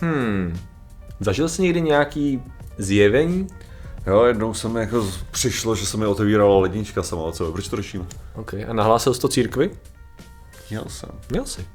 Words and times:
Hmm. 0.00 0.58
Zažil 1.20 1.48
jsi 1.48 1.62
někdy 1.62 1.80
nějaký 1.80 2.42
zjevení? 2.78 3.46
Jo, 4.06 4.24
jednou 4.24 4.54
se 4.54 4.68
mi 4.68 4.80
jako 4.80 5.06
přišlo, 5.30 5.76
že 5.76 5.86
se 5.86 5.96
mi 5.96 6.06
otevírala 6.06 6.58
lednička 6.58 7.02
sama 7.02 7.22
od 7.22 7.36
sebe. 7.36 7.52
Proč 7.52 7.68
to 7.68 7.76
řeším? 7.76 8.06
OK. 8.34 8.54
A 8.54 8.72
nahlásil 8.72 9.14
jsi 9.14 9.20
to 9.20 9.28
církvi? 9.28 9.70
Měl 10.70 10.84
jsem. 10.88 11.08
Měl 11.30 11.44
jsi. 11.44 11.66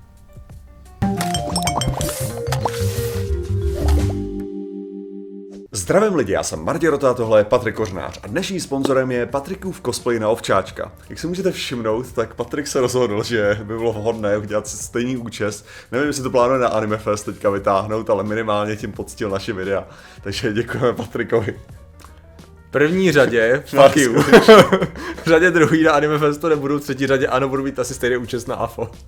Zdravím 5.91 6.15
lidi, 6.15 6.33
já 6.33 6.43
jsem 6.43 6.65
Martě 6.65 6.89
Rota, 6.89 7.13
tohle 7.13 7.39
je 7.39 7.43
Patrik 7.43 7.75
Kořnář 7.75 8.19
a 8.23 8.27
dnešním 8.27 8.59
sponzorem 8.59 9.11
je 9.11 9.25
Patrikův 9.25 9.81
cosplay 9.85 10.19
na 10.19 10.29
ovčáčka. 10.29 10.91
Jak 11.09 11.19
si 11.19 11.27
můžete 11.27 11.51
všimnout, 11.51 12.11
tak 12.11 12.33
Patrik 12.33 12.67
se 12.67 12.81
rozhodl, 12.81 13.23
že 13.23 13.59
by 13.63 13.77
bylo 13.77 13.93
vhodné 13.93 14.37
udělat 14.37 14.67
si 14.67 14.77
stejný 14.77 15.17
účes. 15.17 15.65
Nevím, 15.91 16.07
jestli 16.07 16.23
to 16.23 16.29
plánuje 16.29 16.59
na 16.59 16.67
Anime 16.67 16.97
Fest 16.97 17.25
teďka 17.25 17.49
vytáhnout, 17.49 18.09
ale 18.09 18.23
minimálně 18.23 18.75
tím 18.75 18.91
poctil 18.91 19.29
naše 19.29 19.53
videa. 19.53 19.87
Takže 20.21 20.53
děkujeme 20.53 20.93
Patrikovi. 20.93 21.59
První 22.71 23.11
řadě, 23.11 23.63
fuck 23.69 23.97
you. 23.97 24.21
v 25.23 25.25
řadě 25.25 25.51
druhý 25.51 25.83
na 25.83 25.91
Anime 25.91 26.19
Festu 26.19 26.47
nebudou, 26.49 26.77
v 26.77 26.81
třetí 26.81 27.07
řadě 27.07 27.27
ano, 27.27 27.49
budu 27.49 27.63
mít 27.63 27.79
asi 27.79 27.93
stejný 27.93 28.17
účest 28.17 28.47
na 28.47 28.55
AFO. 28.55 28.89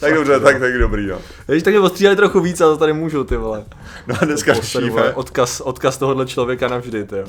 Tak 0.00 0.14
dobře, 0.14 0.40
tak, 0.40 0.60
tak 0.60 0.78
dobrý, 0.78 1.06
no. 1.06 1.18
Když 1.46 1.62
tak 1.62 1.74
mě 1.74 1.80
ostříhali 1.80 2.16
trochu 2.16 2.40
víc, 2.40 2.60
ale 2.60 2.72
to 2.72 2.78
tady 2.78 2.92
můžu, 2.92 3.24
ty 3.24 3.36
vole. 3.36 3.64
No 4.06 4.14
a 4.20 4.24
dneska 4.24 4.54
Poseru, 4.54 4.88
vole, 4.88 5.14
odkaz, 5.14 5.60
odkaz 5.60 5.98
tohohle 5.98 6.26
člověka 6.26 6.68
navždy, 6.68 7.04
ty 7.04 7.16
jo. 7.16 7.24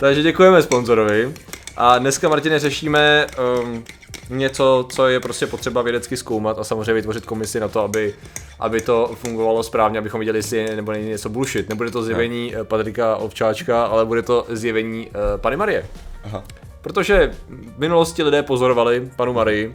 Takže 0.00 0.22
děkujeme 0.22 0.62
sponzorovi. 0.62 1.32
A 1.76 1.98
dneska, 1.98 2.28
Martine, 2.28 2.58
řešíme 2.58 3.26
um, 3.62 3.84
něco, 4.30 4.86
co 4.90 5.08
je 5.08 5.20
prostě 5.20 5.46
potřeba 5.46 5.82
vědecky 5.82 6.16
zkoumat 6.16 6.58
a 6.58 6.64
samozřejmě 6.64 6.92
vytvořit 6.92 7.26
komisi 7.26 7.60
na 7.60 7.68
to, 7.68 7.80
aby, 7.80 8.14
aby 8.60 8.80
to 8.80 9.10
fungovalo 9.14 9.62
správně, 9.62 9.98
abychom 9.98 10.18
viděli, 10.18 10.38
jestli 10.38 10.56
je 10.56 10.76
nebo 10.76 10.92
není 10.92 11.08
něco 11.08 11.28
bullshit. 11.28 11.68
Nebude 11.68 11.90
to 11.90 12.02
zjevení 12.02 12.54
eh, 12.56 12.64
Patrika 12.64 13.16
Ovčáčka, 13.16 13.84
ale 13.84 14.04
bude 14.06 14.22
to 14.22 14.46
zjevení 14.48 15.06
uh, 15.06 15.14
Pany 15.36 15.56
Marie. 15.56 15.86
Aha. 16.24 16.44
Protože 16.82 17.30
v 17.48 17.78
minulosti 17.78 18.22
lidé 18.22 18.42
pozorovali 18.42 19.10
panu 19.16 19.32
Marii, 19.32 19.72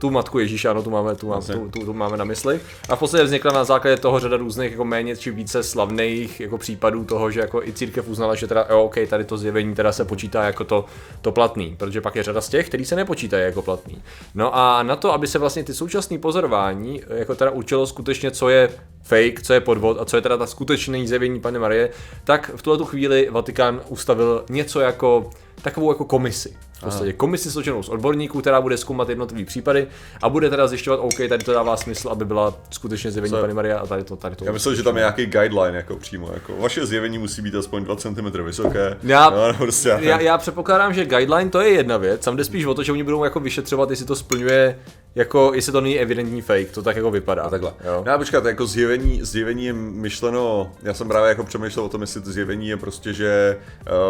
tu 0.00 0.10
matku 0.10 0.38
Ježíše, 0.38 0.68
ano, 0.68 0.82
tu 0.82 0.90
máme, 0.90 1.14
tu, 1.14 1.28
máme, 1.28 1.38
Jasně. 1.38 1.54
tu, 1.54 1.68
tu, 1.68 1.84
tu, 1.84 1.92
máme 1.92 2.16
na 2.16 2.24
mysli. 2.24 2.60
A 2.88 2.96
v 2.96 2.98
podstatě 2.98 3.24
vznikla 3.24 3.52
na 3.52 3.64
základě 3.64 3.96
toho 3.96 4.20
řada 4.20 4.36
různých 4.36 4.70
jako 4.70 4.84
méně 4.84 5.16
či 5.16 5.30
více 5.30 5.62
slavných 5.62 6.40
jako 6.40 6.58
případů 6.58 7.04
toho, 7.04 7.30
že 7.30 7.40
jako 7.40 7.62
i 7.62 7.72
církev 7.72 8.08
uznala, 8.08 8.34
že 8.34 8.46
teda 8.46 8.66
jo, 8.70 8.82
OK, 8.82 8.94
tady 9.08 9.24
to 9.24 9.38
zjevení 9.38 9.74
teda 9.74 9.92
se 9.92 10.04
počítá 10.04 10.44
jako 10.44 10.64
to, 10.64 10.84
to 11.20 11.32
platný, 11.32 11.76
protože 11.78 12.00
pak 12.00 12.16
je 12.16 12.22
řada 12.22 12.40
z 12.40 12.48
těch, 12.48 12.68
který 12.68 12.84
se 12.84 12.96
nepočítají 12.96 13.44
jako 13.44 13.62
platný. 13.62 14.02
No 14.34 14.56
a 14.56 14.82
na 14.82 14.96
to, 14.96 15.12
aby 15.12 15.26
se 15.26 15.38
vlastně 15.38 15.64
ty 15.64 15.74
současné 15.74 16.18
pozorování 16.18 17.02
jako 17.08 17.34
teda 17.34 17.50
určilo 17.50 17.86
skutečně, 17.86 18.30
co 18.30 18.48
je 18.48 18.68
fake, 19.02 19.42
co 19.42 19.52
je 19.52 19.60
podvod 19.60 20.00
a 20.00 20.04
co 20.04 20.16
je 20.16 20.22
teda 20.22 20.36
ta 20.36 20.46
skutečné 20.46 21.06
zjevení 21.06 21.40
Panny 21.40 21.58
Marie, 21.58 21.90
tak 22.24 22.50
v 22.56 22.62
tuhle 22.62 22.78
tu 22.78 22.84
chvíli 22.84 23.28
Vatikán 23.30 23.80
ustavil 23.88 24.44
něco 24.50 24.80
jako 24.80 25.30
takovou 25.62 25.90
jako 25.90 26.04
komisi. 26.04 26.56
V 26.80 26.84
podstatě 26.84 27.12
komisi 27.12 27.50
složenou 27.50 27.82
z 27.82 27.88
odborníků, 27.88 28.40
která 28.40 28.60
bude 28.60 28.76
zkoumat 28.76 29.08
jednotlivé 29.08 29.44
případy 29.44 29.86
a 30.22 30.28
bude 30.28 30.50
teda 30.50 30.66
zjišťovat, 30.66 30.96
OK, 30.96 31.16
tady 31.28 31.44
to 31.44 31.52
dává 31.52 31.76
smysl, 31.76 32.08
aby 32.08 32.24
byla 32.24 32.54
skutečně 32.70 33.10
zjevení 33.10 33.34
Panny 33.40 33.54
Maria 33.54 33.78
a 33.78 33.86
tady 33.86 34.04
to, 34.04 34.16
tady 34.16 34.36
to. 34.36 34.44
Já 34.44 34.52
myslel, 34.52 34.74
že 34.74 34.82
tam 34.82 34.96
je 34.96 35.00
nějaký 35.00 35.26
guideline 35.26 35.76
jako 35.76 35.96
přímo. 35.96 36.30
Jako 36.34 36.56
vaše 36.56 36.86
zjevení 36.86 37.18
musí 37.18 37.42
být 37.42 37.54
aspoň 37.54 37.84
2 37.84 37.96
cm 37.96 38.42
vysoké. 38.44 38.96
Já- 39.02 39.30
no, 39.30 39.54
prostě, 39.58 39.98
já, 40.00 40.20
já 40.20 40.38
předpokládám, 40.38 40.94
že 40.94 41.04
guideline 41.04 41.50
to 41.50 41.60
je 41.60 41.68
jedna 41.70 41.96
věc, 41.96 42.24
tam 42.24 42.36
jde 42.36 42.44
spíš 42.44 42.64
o 42.64 42.74
to, 42.74 42.82
že 42.82 42.92
oni 42.92 43.02
budou 43.02 43.24
jako 43.24 43.40
vyšetřovat, 43.40 43.90
jestli 43.90 44.06
to 44.06 44.16
splňuje, 44.16 44.78
jako 45.14 45.52
jestli 45.54 45.72
to 45.72 45.80
není 45.80 45.98
evidentní 45.98 46.42
fake, 46.42 46.70
to 46.70 46.82
tak 46.82 46.96
jako 46.96 47.10
vypadá. 47.10 47.42
A 47.42 47.50
takhle. 47.50 47.72
Jo. 47.84 48.04
No, 48.06 48.18
počkat, 48.18 48.44
jako 48.44 48.66
zjevení, 48.66 49.20
zjevení 49.22 49.64
je 49.64 49.72
myšleno, 49.72 50.72
já 50.82 50.94
jsem 50.94 51.08
právě 51.08 51.28
jako 51.28 51.44
přemýšlel 51.44 51.84
o 51.84 51.88
tom, 51.88 52.00
jestli 52.00 52.20
to 52.20 52.30
zjevení 52.32 52.68
je 52.68 52.76
prostě, 52.76 53.12
že 53.12 53.56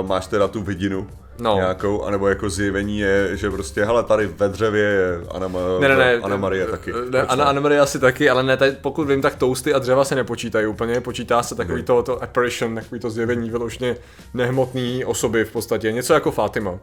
uh, 0.00 0.06
máš 0.08 0.26
teda 0.26 0.48
tu 0.48 0.62
vidinu 0.62 1.06
No. 1.38 1.54
nějakou, 1.54 2.02
anebo 2.02 2.28
jako 2.28 2.50
zjevení 2.50 2.98
je, 2.98 3.36
že 3.36 3.50
prostě, 3.50 3.84
hele, 3.84 4.02
tady 4.04 4.26
ve 4.26 4.48
dřevě 4.48 4.82
je 4.82 5.20
Anna, 5.30 5.48
Ne, 5.80 5.88
ne, 5.88 5.96
ne. 5.96 6.14
Anna 6.22 6.36
Marie 6.36 6.66
taky. 6.66 6.92
Ne, 7.10 7.22
Anna, 7.22 7.44
Anna 7.44 7.60
Maria 7.60 7.82
asi 7.82 7.98
taky, 7.98 8.30
ale 8.30 8.42
ne, 8.42 8.56
tady, 8.56 8.72
pokud 8.72 9.08
vím, 9.08 9.22
tak 9.22 9.34
toasty 9.36 9.74
a 9.74 9.78
dřeva 9.78 10.04
se 10.04 10.14
nepočítají 10.14 10.66
úplně, 10.66 11.00
počítá 11.00 11.42
se 11.42 11.54
takový 11.54 11.80
Ok. 11.80 11.86
to, 11.86 12.02
to 12.02 12.22
apparition, 12.22 12.74
takový 12.74 13.00
to 13.00 13.10
zjevení 13.10 13.50
vyloženě 13.50 13.96
nehmotný 14.34 15.04
osoby 15.04 15.44
v 15.44 15.52
podstatě, 15.52 15.92
něco 15.92 16.14
jako 16.14 16.30
Fatima. 16.30 16.78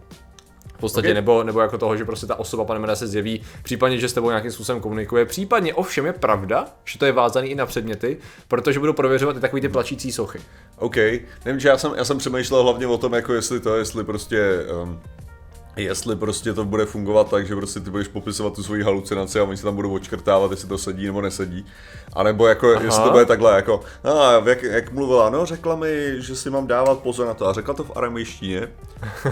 V 0.78 0.80
podstatě, 0.80 1.08
Ok. 1.08 1.12
okay. 1.12 1.14
nebo, 1.14 1.44
nebo 1.44 1.60
jako 1.60 1.78
toho, 1.78 1.98
že 1.98 2.06
prostě 2.06 2.26
ta 2.26 2.40
osoba 2.40 2.66
pane 2.66 2.80
Maria 2.80 2.96
se 2.96 3.08
zjeví, 3.08 3.42
případně, 3.64 3.98
že 3.98 4.10
s 4.10 4.14
tebou 4.14 4.30
nějakým 4.30 4.52
způsobem 4.52 4.82
komunikuje. 4.82 5.26
Případně 5.26 5.74
ovšem 5.74 6.06
je 6.06 6.14
pravda, 6.14 6.66
že 6.86 7.00
to 7.00 7.06
je 7.06 7.12
vázaný 7.12 7.50
i 7.50 7.56
na 7.56 7.66
předměty, 7.66 8.18
protože 8.48 8.80
budou 8.80 8.94
prověřovat 8.94 9.38
i 9.38 9.40
takový 9.40 9.62
ty 9.62 9.70
plačící 9.70 10.12
sochy. 10.12 10.40
OK, 10.78 10.96
nevím, 11.46 11.60
že 11.60 11.70
já 11.70 11.78
jsem, 11.78 11.94
já 11.98 12.06
jsem 12.06 12.18
přemýšlel 12.18 12.64
hlavně 12.64 12.88
o 12.88 12.98
tom, 12.98 13.14
jako 13.14 13.34
jestli 13.34 13.60
to, 13.60 13.76
jestli 13.78 14.04
prostě, 14.04 14.66
um, 14.84 15.00
jestli 15.76 16.16
prostě 16.16 16.54
to 16.54 16.66
bude 16.66 16.86
fungovat 16.86 17.30
tak, 17.30 17.48
že 17.48 17.56
prostě 17.56 17.80
ty 17.80 17.90
budeš 17.90 18.08
popisovat 18.08 18.54
tu 18.54 18.64
svoji 18.64 18.84
halucinaci 18.84 19.40
a 19.40 19.44
oni 19.44 19.58
se 19.58 19.64
tam 19.64 19.76
budou 19.76 19.94
odškrtávat, 19.94 20.52
jestli 20.52 20.68
to 20.68 20.78
sedí 20.78 21.06
nebo 21.06 21.22
nesedí. 21.22 21.66
A 22.14 22.24
nebo 22.24 22.48
jako, 22.48 22.72
Aha. 22.72 22.84
jestli 22.84 23.04
to 23.04 23.12
bude 23.12 23.26
takhle, 23.26 23.56
jako, 23.56 23.82
a 24.04 24.50
jak, 24.50 24.64
jak 24.64 24.92
mluvila, 24.92 25.30
no 25.30 25.46
řekla 25.46 25.76
mi, 25.76 26.16
že 26.18 26.36
si 26.36 26.50
mám 26.50 26.68
dávat 26.68 27.00
pozor 27.00 27.28
na 27.28 27.34
to 27.34 27.48
a 27.48 27.54
řekla 27.54 27.74
to 27.74 27.84
v 27.84 27.98
aramejštině. 27.98 28.68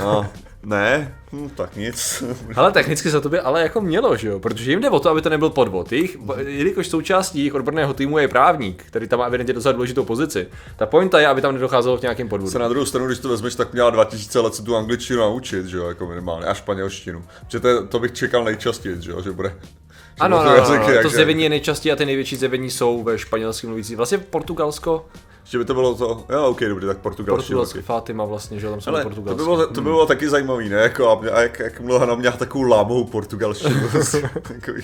A 0.05 0.29
ne, 0.65 1.15
hm, 1.31 1.49
tak 1.49 1.75
nic. 1.75 2.23
Ale 2.55 2.71
technicky 2.71 3.09
za 3.09 3.21
to 3.21 3.29
by 3.29 3.39
ale 3.39 3.61
jako 3.61 3.81
mělo, 3.81 4.17
že 4.17 4.27
jo? 4.27 4.39
Protože 4.39 4.71
jim 4.71 4.81
jde 4.81 4.89
o 4.89 4.99
to, 4.99 5.09
aby 5.09 5.21
to 5.21 5.29
nebyl 5.29 5.49
podvod. 5.49 5.91
Jejich, 5.91 6.17
jelikož 6.47 6.87
součástí 6.87 7.37
jejich 7.37 7.53
odborného 7.53 7.93
týmu 7.93 8.17
je 8.17 8.27
právník, 8.27 8.83
který 8.87 9.07
tam 9.07 9.19
má 9.19 9.25
evidentně 9.25 9.53
docela 9.53 9.71
důležitou 9.71 10.03
pozici. 10.03 10.47
Ta 10.75 10.85
pointa 10.85 11.19
je, 11.19 11.27
aby 11.27 11.41
tam 11.41 11.53
nedocházelo 11.53 11.97
k 11.97 12.01
nějakým 12.01 12.27
Se 12.27 12.29
podvodům. 12.29 12.61
na 12.61 12.67
druhou 12.67 12.85
stranu, 12.85 13.07
když 13.07 13.19
to 13.19 13.29
vezmeš, 13.29 13.55
tak 13.55 13.73
měla 13.73 13.89
2000 13.89 14.39
let 14.39 14.55
se 14.55 14.63
tu 14.63 14.75
angličtinu 14.75 15.19
naučit, 15.19 15.65
že 15.65 15.77
jo, 15.77 15.87
jako 15.87 16.07
minimálně, 16.07 16.45
a 16.45 16.53
španělštinu. 16.53 17.23
Protože 17.45 17.59
to, 17.59 17.87
to 17.87 17.99
bych 17.99 18.11
čekal 18.13 18.43
nejčastěji, 18.43 19.01
že 19.01 19.11
jo, 19.11 19.21
že 19.21 19.31
bude. 19.31 19.55
Ano, 20.19 20.37
no, 20.37 20.43
no, 20.43 20.55
jazyky, 20.55 20.95
no, 20.95 21.01
to 21.01 21.09
zjevení 21.09 21.43
je 21.43 21.49
nejčastěji 21.49 21.93
a 21.93 21.95
ty 21.95 22.05
největší 22.05 22.35
zjevení 22.35 22.71
jsou 22.71 23.03
ve 23.03 23.17
španělském 23.17 23.69
mluvící. 23.69 23.95
Vlastně 23.95 24.17
Portugalsko, 24.17 25.05
Že 25.45 25.57
by 25.57 25.65
to 25.65 25.73
bylo 25.73 25.95
to, 25.95 26.23
jo, 26.29 26.43
ok, 26.45 26.59
dobře, 26.61 26.87
tak 26.87 26.97
portugalštinu. 26.97 27.37
Portugalsko, 27.57 27.73
taky. 27.77 27.85
Fatima 27.85 28.25
vlastně, 28.25 28.59
že 28.59 28.65
jo, 28.65 28.71
tam 28.71 28.81
jsou 28.81 28.89
Ale 28.89 29.03
to 29.03 29.21
bylo, 29.35 29.67
to 29.67 29.73
by 29.73 29.81
bylo 29.81 30.05
taky 30.05 30.29
zajímavý, 30.29 30.69
ne? 30.69 30.77
Jako, 30.77 31.09
a, 31.09 31.21
mě- 31.21 31.29
a 31.29 31.41
jak, 31.41 31.59
jak 31.59 31.79
mluvila 31.81 32.05
na 32.05 32.15
mě 32.15 32.31
takovou 32.31 32.63
lámovou 32.63 33.03
portugalštinu. 33.03 33.75
Takový. 34.41 34.83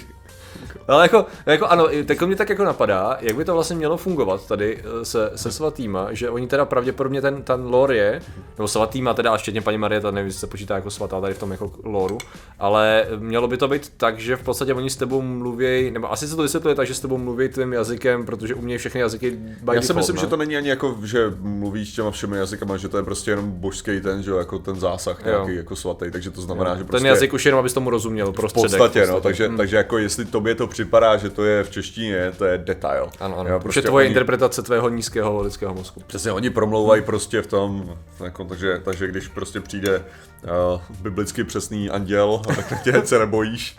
Ale 0.92 1.04
jako, 1.04 1.26
jako 1.46 1.68
ano, 1.68 1.88
tak 2.06 2.22
mě 2.22 2.36
tak 2.36 2.50
jako 2.50 2.64
napadá, 2.64 3.18
jak 3.22 3.36
by 3.36 3.46
to 3.46 3.54
vlastně 3.54 3.76
mělo 3.76 3.98
fungovat 3.98 4.48
tady 4.48 4.78
eh, 4.80 5.06
se, 5.06 5.32
se 5.36 5.52
svatýma, 5.52 6.08
že 6.12 6.30
oni 6.30 6.48
teda 6.48 6.66
pravděpodobně 6.66 7.22
ten, 7.22 7.44
ten 7.44 7.66
lore 7.66 7.96
je, 7.96 8.22
nebo 8.58 8.68
svatýma 8.68 9.14
teda, 9.14 9.34
a 9.34 9.38
včetně 9.38 9.62
paní 9.62 9.78
Marie, 9.78 10.02
ta 10.02 10.12
nevím, 10.12 10.28
jestli 10.28 10.40
se 10.40 10.48
počítá 10.48 10.76
jako 10.76 10.92
svatá 10.92 11.22
tady 11.22 11.34
v 11.34 11.40
tom 11.40 11.52
jako 11.52 11.72
loru, 11.84 12.18
ale 12.60 13.06
mělo 13.18 13.48
by 13.48 13.58
to 13.58 13.68
být 13.68 13.94
tak, 13.98 14.20
že 14.20 14.36
v 14.36 14.44
podstatě 14.44 14.74
oni 14.74 14.90
s 14.90 14.96
tebou 14.96 15.22
mluví, 15.22 15.92
nebo 15.92 16.12
asi 16.12 16.28
se 16.28 16.36
to 16.36 16.42
vysvětluje 16.42 16.76
tak, 16.76 16.88
že 16.88 16.94
s 16.94 17.00
tebou 17.00 17.18
mluví 17.18 17.50
tvým 17.50 17.74
jazykem, 17.74 18.26
protože 18.26 18.56
umějí 18.56 18.78
všechny 18.78 19.02
jazyky 19.02 19.32
by 19.32 19.76
Já 19.76 19.82
si 19.82 19.94
myslím, 19.94 20.16
ne? 20.16 20.22
že 20.22 20.28
to 20.28 20.38
není 20.38 20.58
ani 20.58 20.70
jako, 20.70 20.98
že 21.04 21.34
mluvíš 21.40 21.92
těma 21.92 22.12
všemi 22.12 22.38
jazykama, 22.38 22.78
že 22.78 22.90
to 22.90 22.98
je 22.98 23.04
prostě 23.04 23.32
jenom 23.32 23.52
božský 23.52 24.02
ten, 24.02 24.24
že 24.24 24.32
jo, 24.32 24.38
jako 24.38 24.60
ten 24.60 24.80
zásah 24.80 25.26
nějaký 25.26 25.56
jako 25.56 25.76
svatý, 25.76 26.12
takže 26.12 26.32
to 26.32 26.42
znamená, 26.42 26.76
že 26.76 26.84
prostě 26.84 26.98
Ten 26.98 27.08
jazyk 27.08 27.34
už 27.34 27.46
jenom, 27.46 27.60
abys 27.60 27.74
tomu 27.74 27.90
rozuměl, 27.90 28.32
v 28.32 28.36
prostředek. 28.36 28.78
podstatě, 28.78 29.08
no, 29.08 29.22
takže, 29.22 29.50
takže 29.58 29.78
jako 29.78 29.98
jestli 29.98 30.26
tobě 30.26 30.56
to 30.56 30.68
připadá, 30.84 31.18
že 31.18 31.30
to 31.30 31.46
je 31.46 31.64
v 31.64 31.70
češtině, 31.70 32.32
to 32.38 32.46
je 32.46 32.58
detail. 32.58 33.10
Ano, 33.20 33.40
ano. 33.40 33.50
Jo, 33.50 33.60
prostě 33.60 33.80
je 33.80 33.84
tvoje 33.84 34.08
interpretace 34.08 34.62
tvého 34.62 34.90
nízkého 34.90 35.42
lidského 35.42 35.74
mozku. 35.74 36.04
Přesně, 36.08 36.32
oni 36.32 36.50
promlouvají 36.50 37.02
prostě 37.02 37.42
v 37.42 37.48
tom, 37.48 37.98
jako, 38.24 38.46
takže, 38.46 38.82
takže 38.84 39.08
když 39.08 39.28
prostě 39.28 39.60
přijde 39.60 39.98
uh, 39.98 40.82
biblicky 41.02 41.44
přesný 41.44 41.90
anděl, 41.90 42.42
tak 42.56 42.84
tě 42.84 43.02
se 43.06 43.20
nebojíš. 43.20 43.78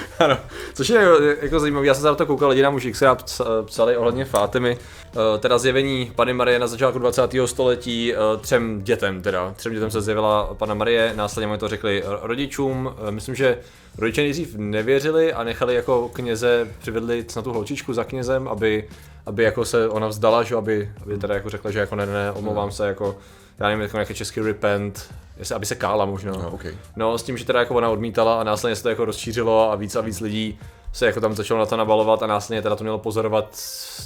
Ano, 0.18 0.38
což 0.74 0.88
je 0.88 1.08
jako 1.42 1.60
zajímavé, 1.60 1.86
já 1.86 1.94
jsem 1.94 2.00
se 2.02 2.06
na 2.08 2.14
to 2.14 2.26
koukal, 2.26 2.48
lidi 2.48 2.62
nám 2.62 2.74
už 2.74 2.86
xkrát 2.92 3.22
psa- 3.22 3.64
psali 3.64 3.96
ohledně 3.96 4.24
Fátimy, 4.24 4.78
Eh, 5.10 5.38
teda 5.38 5.58
zjevení 5.58 6.12
Pany 6.16 6.32
Marie 6.32 6.58
na 6.58 6.66
začátku 6.66 6.98
20. 6.98 7.46
století 7.46 8.14
eh, 8.14 8.16
třem 8.40 8.82
dětem, 8.82 9.22
teda. 9.22 9.54
Třem 9.56 9.72
dětem 9.72 9.90
se 9.90 10.00
zjevila 10.00 10.54
Pana 10.54 10.74
Marie, 10.74 11.12
následně 11.16 11.50
oni 11.50 11.58
to 11.58 11.68
řekli 11.68 12.02
rodičům, 12.22 12.94
Eh, 13.08 13.10
myslím, 13.10 13.34
že 13.34 13.58
rodiče 13.98 14.20
nejdřív 14.20 14.54
nevěřili 14.56 15.32
a 15.32 15.44
nechali 15.44 15.74
jako 15.74 16.08
kněze, 16.08 16.68
přivedli 16.78 17.24
na 17.36 17.42
tu 17.42 17.52
holčičku 17.52 17.92
za 17.92 18.04
knězem, 18.04 18.48
aby, 18.48 18.88
aby 19.26 19.42
jako 19.44 19.64
se 19.64 19.88
ona 19.88 20.08
vzdala, 20.08 20.42
že 20.42 20.54
aby, 20.54 20.90
aby 21.02 21.18
teda 21.18 21.34
jako 21.34 21.50
řekla, 21.50 21.70
že 21.70 21.78
jako 21.78 21.96
ne, 21.96 22.06
ne, 22.06 22.32
omlouvám 22.32 22.72
se, 22.72 22.86
jako 22.86 23.16
já 23.58 23.66
nevím, 23.66 23.82
jako 23.82 23.96
nějaký 23.96 24.14
český 24.14 24.40
repent, 24.40 25.14
aby 25.54 25.66
se 25.66 25.74
kála 25.74 26.04
možná. 26.04 26.32
No, 26.32 26.50
okay. 26.50 26.74
No, 26.96 27.18
s 27.18 27.22
tím, 27.22 27.38
že 27.38 27.44
teda 27.44 27.58
jako 27.58 27.74
ona 27.74 27.88
odmítala 27.88 28.40
a 28.40 28.44
následně 28.44 28.76
se 28.76 28.82
to 28.82 28.88
jako 28.88 29.04
rozšířilo 29.04 29.72
a 29.72 29.74
víc 29.74 29.96
a 29.96 30.00
víc 30.00 30.20
lidí 30.20 30.58
se 30.92 31.06
jako 31.06 31.20
tam 31.20 31.34
začalo 31.34 31.60
na 31.60 31.66
to 31.66 31.76
nabalovat 31.76 32.22
a 32.22 32.26
následně 32.26 32.62
teda 32.62 32.76
to 32.76 32.84
mělo 32.84 32.98
pozorovat 32.98 33.58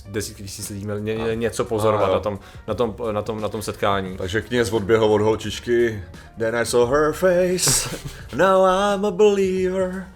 desítky 0.09 0.43
tisíc 0.43 0.71
lidí, 0.71 0.85
měl 0.85 1.01
ně, 1.01 1.15
ně, 1.15 1.37
něco 1.37 1.65
pozorovat 1.65 2.11
A, 2.11 2.13
na 2.13 2.21
tom, 2.21 2.39
na, 2.69 2.75
tom, 2.75 2.95
na, 3.13 3.23
tom, 3.23 3.41
na 3.41 3.49
tom 3.49 3.63
setkání. 3.63 4.17
Takže 4.17 4.43
kněz 4.43 4.73
odběhl 4.73 5.05
od 5.05 5.21
holčičky, 5.21 6.05
then 6.39 6.57
I 6.57 6.67
saw 6.67 6.91
her 6.91 7.13
face, 7.13 7.97
now 8.37 8.67
I'm 8.67 9.05
a 9.05 9.11
believer. 9.11 10.07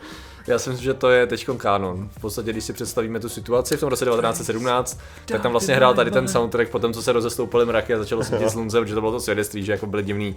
Já 0.48 0.58
si 0.58 0.70
myslím, 0.70 0.84
že 0.84 0.94
to 0.94 1.10
je 1.10 1.26
teď 1.26 1.46
kanon. 1.56 2.08
V 2.12 2.20
podstatě, 2.20 2.52
když 2.52 2.64
si 2.64 2.72
představíme 2.72 3.20
tu 3.20 3.28
situaci 3.28 3.76
v 3.76 3.80
tom 3.80 3.88
roce 3.88 4.04
1917, 4.04 5.00
tak 5.26 5.42
tam 5.42 5.52
vlastně 5.52 5.74
hrál 5.74 5.94
tady 5.94 6.10
ten 6.10 6.28
soundtrack 6.28 6.70
po 6.70 6.78
tom, 6.78 6.92
co 6.92 7.02
se 7.02 7.12
rozestoupily 7.12 7.66
mraky 7.66 7.94
a 7.94 7.98
začalo 7.98 8.24
svítit 8.24 8.50
slunce, 8.50 8.80
protože 8.80 8.94
to 8.94 9.00
bylo 9.00 9.12
to 9.12 9.20
svědectví, 9.20 9.64
že 9.64 9.72
jako 9.72 9.86
byly 9.86 10.02
divný. 10.02 10.36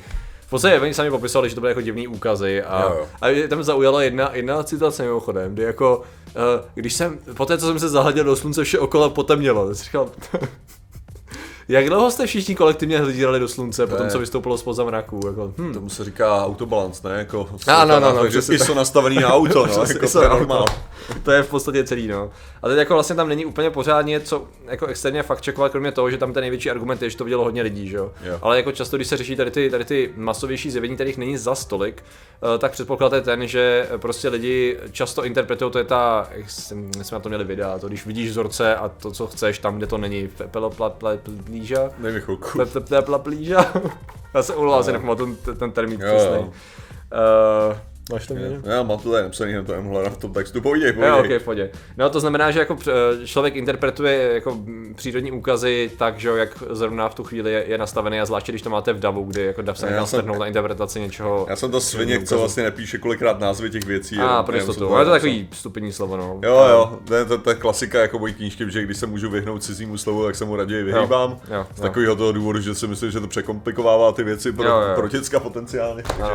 V 0.52 0.54
podstatě 0.54 0.80
oni 0.80 0.94
sami 0.94 1.10
popisovali, 1.12 1.50
že 1.50 1.56
to 1.56 1.62
byly 1.62 1.72
jako 1.72 1.82
divný 1.82 2.08
úkazy 2.08 2.64
a, 2.64 2.84
Jo, 2.84 2.96
jo. 3.00 3.08
a 3.22 3.48
tam 3.48 3.64
zaujala 3.64 4.04
jedna, 4.04 4.30
jedna 4.34 4.64
citace 4.64 5.04
mimochodem, 5.04 5.54
kdy 5.54 5.64
jako, 5.64 5.98
uh, 5.98 6.66
když 6.74 6.94
jsem, 6.94 7.20
po 7.38 7.46
té, 7.46 7.58
co 7.58 7.68
jsem 7.68 7.80
se 7.80 7.90
zahleděl 7.90 8.24
do 8.24 8.36
slunce, 8.36 8.64
vše 8.64 8.80
okolo 8.80 9.10
potemnělo, 9.10 9.68
tak 9.68 9.76
jsem 9.76 9.86
říkal, 9.86 10.10
jak 11.70 11.90
dlouho 11.90 12.12
jste 12.12 12.28
všichni 12.28 12.56
kolektivně 12.56 13.00
hledírali 13.00 13.40
do 13.40 13.48
slunce 13.48 13.88
po 13.88 13.96
tom, 13.96 14.10
co 14.10 14.20
vystoupilo 14.20 14.58
spoza 14.58 14.84
mraků? 14.84 15.20
Jako, 15.28 15.54
hm. 15.58 15.74
Tomu 15.74 15.90
se 15.90 16.04
říká 16.04 16.46
autobalance, 16.46 17.08
ne? 17.10 17.18
Jako, 17.18 17.50
Ano, 17.68 17.96
ano, 17.96 18.08
ano, 18.08 18.20
takže 18.22 18.40
přesně 18.40 18.56
ISO 18.56 18.74
nastavený 18.76 19.16
na 19.16 19.34
auto, 19.34 19.66
no, 19.66 19.84
jako 19.88 20.06
ISO 20.06 20.20
to 20.20 20.24
je 20.24 20.30
normál. 20.30 20.66
To 21.24 21.32
je 21.32 21.44
v 21.44 21.50
podstatě 21.50 21.84
celý, 21.84 22.08
no. 22.08 22.30
A 22.64 22.68
teď 22.68 22.78
jako 22.78 22.94
vlastně 22.94 23.16
tam 23.16 23.30
není 23.30 23.46
úplně 23.46 23.70
pořádně 23.70 24.20
co 24.20 24.44
jako 24.68 24.86
externě 24.88 25.24
fakt 25.24 25.42
čekovat, 25.42 25.72
kromě 25.72 25.92
toho, 25.92 26.12
že 26.12 26.18
tam 26.18 26.34
ten 26.34 26.42
největší 26.42 26.70
argument 26.72 27.02
je, 27.02 27.10
že 27.10 27.18
to 27.18 27.24
vidělo 27.24 27.44
hodně 27.44 27.62
lidí, 27.62 27.88
že 27.90 27.98
jo. 27.98 28.12
Jo. 28.24 28.40
Ale 28.42 28.58
jako 28.58 28.72
často, 28.72 28.98
když 28.98 29.08
se 29.08 29.18
řeší 29.18 29.36
tady 29.36 29.52
ty, 29.52 29.70
tady 29.70 29.86
ty 29.86 30.14
masovější 30.16 30.72
zjevení, 30.72 30.96
kterých 30.96 31.18
není 31.18 31.38
za 31.38 31.56
stolik, 31.56 32.04
eh, 32.56 32.58
tak 32.58 32.72
předpoklad 32.72 33.14
je 33.14 33.22
ten, 33.22 33.48
že 33.48 33.90
prostě 33.98 34.30
lidi 34.30 34.78
často 34.92 35.26
interpretují, 35.26 35.72
to 35.72 35.78
je 35.78 35.84
ta, 35.84 36.28
jak 36.32 36.50
jsme 36.50 36.78
na 37.12 37.20
to 37.20 37.30
měli 37.30 37.44
videa, 37.44 37.80
to 37.80 37.88
když 37.88 38.06
vidíš 38.06 38.30
vzorce 38.30 38.76
a 38.76 38.90
to, 38.90 39.12
co 39.12 39.28
chceš, 39.28 39.60
tam, 39.60 39.78
kde 39.78 39.88
to 39.88 39.98
není, 39.98 40.30
plíža, 41.52 41.90
mi 42.00 42.22
chvilku. 42.22 42.58
plíža. 43.20 43.66
Já 44.34 44.44
se 44.44 44.56
ulova, 44.56 44.84
si 44.84 44.92
nepamatuju 44.92 45.36
ten, 45.36 45.72
termín 45.72 46.00
přesný. 46.00 46.52
Máš 48.12 48.28
to 48.28 48.34
mě? 48.34 48.62
Já 48.64 48.84
mám 48.84 49.00
to 49.00 49.12
tady 49.12 49.24
napsaný 49.24 49.54
na 49.54 49.64
tom 49.64 49.94
na 50.04 50.10
tom 50.10 50.34
textu, 50.34 50.62
povídej, 50.62 50.90
Jo, 50.90 50.94
povídej. 51.18 51.36
ok, 51.38 51.42
v 51.42 51.46
pohodě. 51.46 51.70
No 51.98 52.10
to 52.10 52.20
znamená, 52.20 52.52
že 52.52 52.60
jako 52.60 52.78
eh, 53.22 53.28
člověk 53.28 53.56
interpretuje 53.56 54.32
jako 54.34 54.58
přírodní 54.96 55.32
úkazy 55.32 55.92
tak, 55.98 56.20
že 56.20 56.28
jo, 56.28 56.36
jak 56.36 56.64
zrovna 56.70 57.10
v 57.10 57.16
tu 57.16 57.24
chvíli 57.24 57.52
je, 57.54 57.64
je 57.68 57.78
nastavený 57.78 58.20
a 58.20 58.26
zvláště 58.26 58.52
když 58.52 58.62
to 58.62 58.70
máte 58.70 58.94
v 58.94 59.00
DAVu, 59.00 59.24
kdy 59.24 59.42
jako 59.46 59.62
DAV 59.62 59.78
se 59.78 59.88
jsem- 59.88 60.06
strhnout 60.06 60.40
na 60.40 60.46
interpretaci 60.46 61.00
něčeho. 61.00 61.46
Já 61.50 61.56
jsem 61.56 61.72
to 61.72 61.82
sviněk, 61.82 62.24
co 62.24 62.38
vlastně 62.38 62.64
nepíše 62.64 62.98
kolikrát 62.98 63.40
názvy 63.40 63.70
těch 63.70 63.86
věcí. 63.86 64.18
A, 64.20 64.44
pro 64.44 64.56
jenom 64.56 64.70
jistotu. 64.70 64.88
jsem 64.88 64.94
Ale 64.96 65.02
je 65.02 65.06
to 65.06 65.12
takový 65.12 65.48
stupidní 65.52 65.92
slovo, 65.92 66.18
no. 66.18 66.40
Jo, 66.44 66.66
jo, 66.70 67.00
to 67.08 67.16
je, 67.16 67.26
to, 67.26 67.38
to 67.38 67.50
je 67.50 67.56
klasika 67.56 68.00
jako 68.02 68.20
mojí 68.20 68.34
knížky, 68.34 68.72
že 68.72 68.84
když 68.84 68.98
se 68.98 69.08
můžu 69.08 69.30
vyhnout 69.30 69.64
cizímu 69.64 69.98
slovu, 69.98 70.26
tak 70.26 70.36
se 70.36 70.46
mu 70.46 70.56
raději 70.56 70.84
vyhýbám. 70.84 71.32
jo, 71.32 71.66
Z 71.76 71.78
jo. 71.78 71.82
takového 71.82 72.16
toho 72.16 72.32
důvodu, 72.32 72.60
že 72.60 72.76
si 72.76 72.88
myslím, 72.88 73.12
že 73.12 73.20
to 73.20 73.28
překomplikovává 73.28 74.12
ty 74.12 74.24
věci 74.24 74.52
pro, 74.52 74.68
Jo, 74.68 74.80
jo. 74.80 74.96
pro 74.96 75.08
děcka 75.08 75.40
potenciálně. 75.40 76.04
No. 76.20 76.28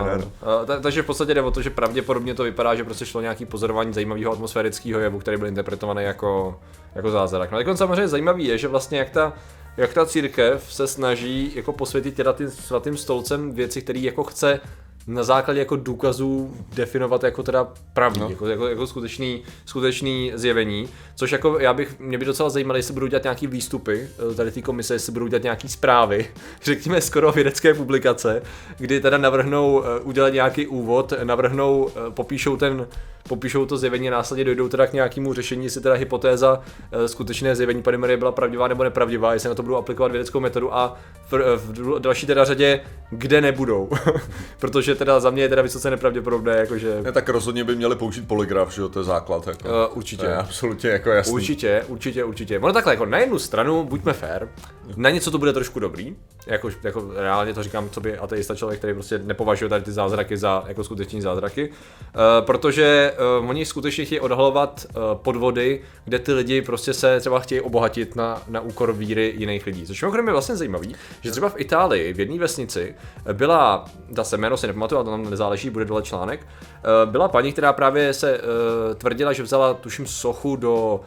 A 0.43 0.64
ta- 0.64 0.81
Takže 0.81 1.02
v 1.02 1.06
podstatě 1.06 1.34
jde 1.34 1.43
o 1.43 1.50
to, 1.50 1.62
že 1.66 1.70
pravděpodobně 1.70 2.34
to 2.34 2.42
vypadá, 2.42 2.74
že 2.74 2.84
prostě 2.84 3.06
šlo 3.06 3.20
nějaký 3.20 3.46
pozorování 3.46 3.92
zajímavého 3.92 4.32
atmosférického 4.32 5.00
jevu, 5.00 5.18
který 5.18 5.36
byl 5.36 5.46
interpretovaný 5.46 6.02
jako, 6.02 6.60
jako 6.94 7.10
zázrak. 7.10 7.50
No 7.50 7.58
tak 7.58 7.76
samozřejmě 7.76 8.08
zajímavý 8.08 8.44
je, 8.44 8.58
že 8.58 8.68
vlastně 8.68 8.98
jak 8.98 9.10
ta, 9.10 9.32
jak 9.76 9.94
ta 9.94 10.06
církev 10.06 10.72
se 10.72 10.86
snaží 10.86 11.52
jako 11.54 11.72
posvětit 11.72 12.14
teda 12.14 12.32
tím 12.32 12.50
svatým 12.50 12.96
stolcem 12.96 13.52
věci, 13.52 13.82
které 13.82 13.98
jako 13.98 14.24
chce 14.24 14.60
na 15.06 15.23
základě 15.23 15.58
jako 15.58 15.76
důkazů 15.76 16.55
definovat 16.75 17.25
jako 17.25 17.43
teda 17.43 17.69
pravý, 17.93 18.20
no. 18.20 18.31
jako, 18.31 18.47
jako, 18.47 18.69
jako 18.69 18.87
skutečný, 18.87 19.43
skutečný 19.64 20.32
zjevení, 20.35 20.88
což 21.14 21.32
jako 21.32 21.58
já 21.58 21.75
bych, 21.75 22.00
mě 22.00 22.19
by 22.19 22.25
docela 22.25 22.50
zajímalo, 22.50 22.76
jestli 22.76 22.94
budou 22.94 23.06
dělat 23.06 23.23
nějaký 23.23 23.47
výstupy 23.47 24.08
eh, 24.32 24.35
tady 24.35 24.50
té 24.50 24.62
komise, 24.62 24.94
jestli 24.94 25.12
budou 25.12 25.26
dělat 25.26 25.43
nějaký 25.43 25.69
zprávy, 25.69 26.31
řekněme 26.62 27.00
skoro 27.00 27.32
vědecké 27.32 27.75
publikace, 27.75 28.43
kdy 28.79 29.00
teda 29.00 29.19
navrhnou 29.19 29.85
eh, 29.85 30.00
udělat 30.00 30.32
nějaký 30.32 30.67
úvod, 30.67 31.12
navrhnou, 31.25 31.88
eh, 31.88 32.11
popíšou 32.11 32.56
ten, 32.56 32.87
popíšou 33.28 33.67
to 33.67 33.76
zjevení 33.76 34.08
a 34.08 34.12
následně 34.12 34.44
dojdou 34.44 34.69
teda 34.69 34.87
k 34.87 34.93
nějakému 34.93 35.34
řešení, 35.34 35.64
jestli 35.64 35.81
teda 35.81 35.94
hypotéza 35.94 36.61
eh, 36.93 37.08
skutečné 37.08 37.56
zjevení 37.56 37.82
Pany 37.82 37.96
Marie 37.96 38.17
byla 38.17 38.32
pravdivá 38.32 38.69
nebo 38.69 38.84
nepravdivá, 38.84 39.32
jestli 39.32 39.49
na 39.49 39.55
to 39.55 39.62
budou 39.62 39.76
aplikovat 39.76 40.12
vědeckou 40.12 40.40
metodu 40.40 40.75
a 40.75 40.96
v, 41.31 41.56
v 41.56 41.73
dru- 41.73 41.99
další 41.99 42.26
teda 42.26 42.44
řadě, 42.44 42.81
kde 43.11 43.40
nebudou. 43.40 43.88
Protože 44.61 44.94
teda 44.94 45.20
za 45.20 45.31
mě 45.31 45.43
je 45.43 45.49
teda 45.49 45.62
vysoce 45.62 45.90
nepravděpodobné, 45.90 46.56
jakože 46.56 47.02
Ne, 47.02 47.12
tak 47.12 47.28
rozhodně 47.28 47.64
by 47.64 47.76
měli 47.76 47.96
použít 47.96 48.28
polygraf, 48.28 48.75
že 48.75 48.82
jo, 48.82 48.88
to 48.88 48.99
je 48.99 49.05
základ. 49.05 49.46
Jako. 49.46 49.69
Uh, 49.69 49.96
určitě. 49.99 50.22
To 50.22 50.29
je 50.29 50.37
absolutně 50.37 50.90
jako 50.90 51.11
jasný. 51.11 51.32
Určitě, 51.32 51.84
určitě, 51.88 52.25
určitě. 52.25 52.58
Ono 52.58 52.72
takhle, 52.72 52.93
jako 52.93 53.06
na 53.06 53.19
jednu 53.19 53.38
stranu, 53.38 53.84
buďme 53.84 54.12
fair, 54.12 54.49
na 54.96 55.11
něco 55.11 55.31
to 55.31 55.38
bude 55.38 55.52
trošku 55.52 55.81
dobrý, 55.81 56.17
jako, 56.46 56.70
jako 56.82 57.11
reálně 57.17 57.55
to 57.55 57.62
říkám, 57.62 57.90
co 57.90 58.00
by 58.00 58.19
ateista 58.19 58.55
člověk, 58.55 58.79
který 58.79 58.94
prostě 58.94 59.19
nepovažuje 59.19 59.69
tady 59.69 59.84
ty 59.84 59.93
zázraky 59.93 60.37
za 60.37 60.64
jako 60.67 60.84
skuteční 60.84 61.20
zázraky, 61.20 61.69
uh, 61.69 62.46
protože 62.46 63.12
uh, 63.40 63.50
oni 63.50 63.66
skutečně 63.66 64.04
chtějí 64.04 64.20
odhalovat 64.20 64.86
uh, 64.88 65.02
podvody, 65.14 65.82
kde 66.04 66.18
ty 66.18 66.32
lidi 66.32 66.62
prostě 66.62 66.94
se 66.94 67.20
třeba 67.20 67.40
chtějí 67.40 67.60
obohatit 67.60 68.16
na, 68.16 68.42
na 68.48 68.60
úkor 68.60 68.92
víry 68.92 69.34
jiných 69.36 69.66
lidí. 69.66 69.86
Což 69.86 70.02
mimochodem 70.02 70.26
je 70.26 70.32
vlastně 70.32 70.56
zajímavý, 70.56 70.94
že 71.20 71.30
třeba 71.30 71.48
v 71.48 71.54
Itálii, 71.56 72.12
v 72.12 72.20
jedné 72.20 72.38
vesnici, 72.38 72.94
eh, 73.26 73.32
byla, 73.32 73.84
ta 74.14 74.24
se 74.24 74.36
jméno 74.36 74.56
si 74.56 74.66
nepamatuju, 74.66 74.98
ale 74.98 75.04
to 75.04 75.10
nám 75.10 75.30
nezáleží, 75.30 75.70
bude 75.70 75.84
dole 75.84 76.02
článek, 76.02 76.46
eh, 76.46 77.06
byla 77.06 77.28
paní, 77.28 77.52
která 77.52 77.72
právě 77.72 78.12
se 78.12 78.38
uh, 78.38 78.94
tvrdila, 78.94 79.32
že 79.32 79.42
vzala, 79.42 79.74
tuším, 79.74 80.06
sochu 80.06 80.56
do 80.56 81.00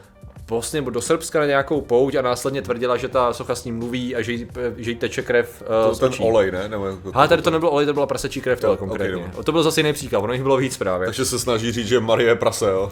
Bosny 0.49 0.77
nebo 0.77 0.89
do 0.89 1.01
Srbska 1.01 1.39
na 1.39 1.45
nějakou 1.45 1.81
pouť 1.81 2.15
a 2.15 2.21
následně 2.21 2.61
tvrdila, 2.61 2.97
že 2.97 3.07
ta 3.07 3.33
socha 3.33 3.55
s 3.55 3.65
ním 3.65 3.77
mluví 3.77 4.15
a 4.15 4.21
že 4.21 4.31
jí, 4.31 4.47
že 4.77 4.91
jí 4.91 4.97
teče 4.97 5.21
krev 5.21 5.61
uh, 5.61 5.89
To 5.89 5.95
z 5.95 5.99
ten 5.99 6.11
olej, 6.19 6.51
ne? 6.51 6.69
Nebo 6.69 6.85
jako 6.85 7.11
Ale 7.13 7.27
tady 7.27 7.41
to 7.41 7.51
nebylo 7.51 7.71
olej, 7.71 7.85
to 7.85 7.93
byla 7.93 8.05
prasečí 8.05 8.41
krev 8.41 8.61
tohle 8.61 8.73
ok, 8.73 8.79
konkrétně. 8.79 9.23
dobře. 9.23 9.43
to 9.43 9.51
byl 9.51 9.63
zase 9.63 9.79
jiný 9.79 9.93
příklad, 9.93 10.19
ono 10.19 10.33
jich 10.33 10.43
bylo 10.43 10.57
víc 10.57 10.77
právě. 10.77 11.05
Takže 11.07 11.25
se 11.25 11.39
snaží 11.39 11.71
říct, 11.71 11.87
že 11.87 11.99
Marie 11.99 12.29
je 12.29 12.35
prase, 12.35 12.69
jo? 12.69 12.91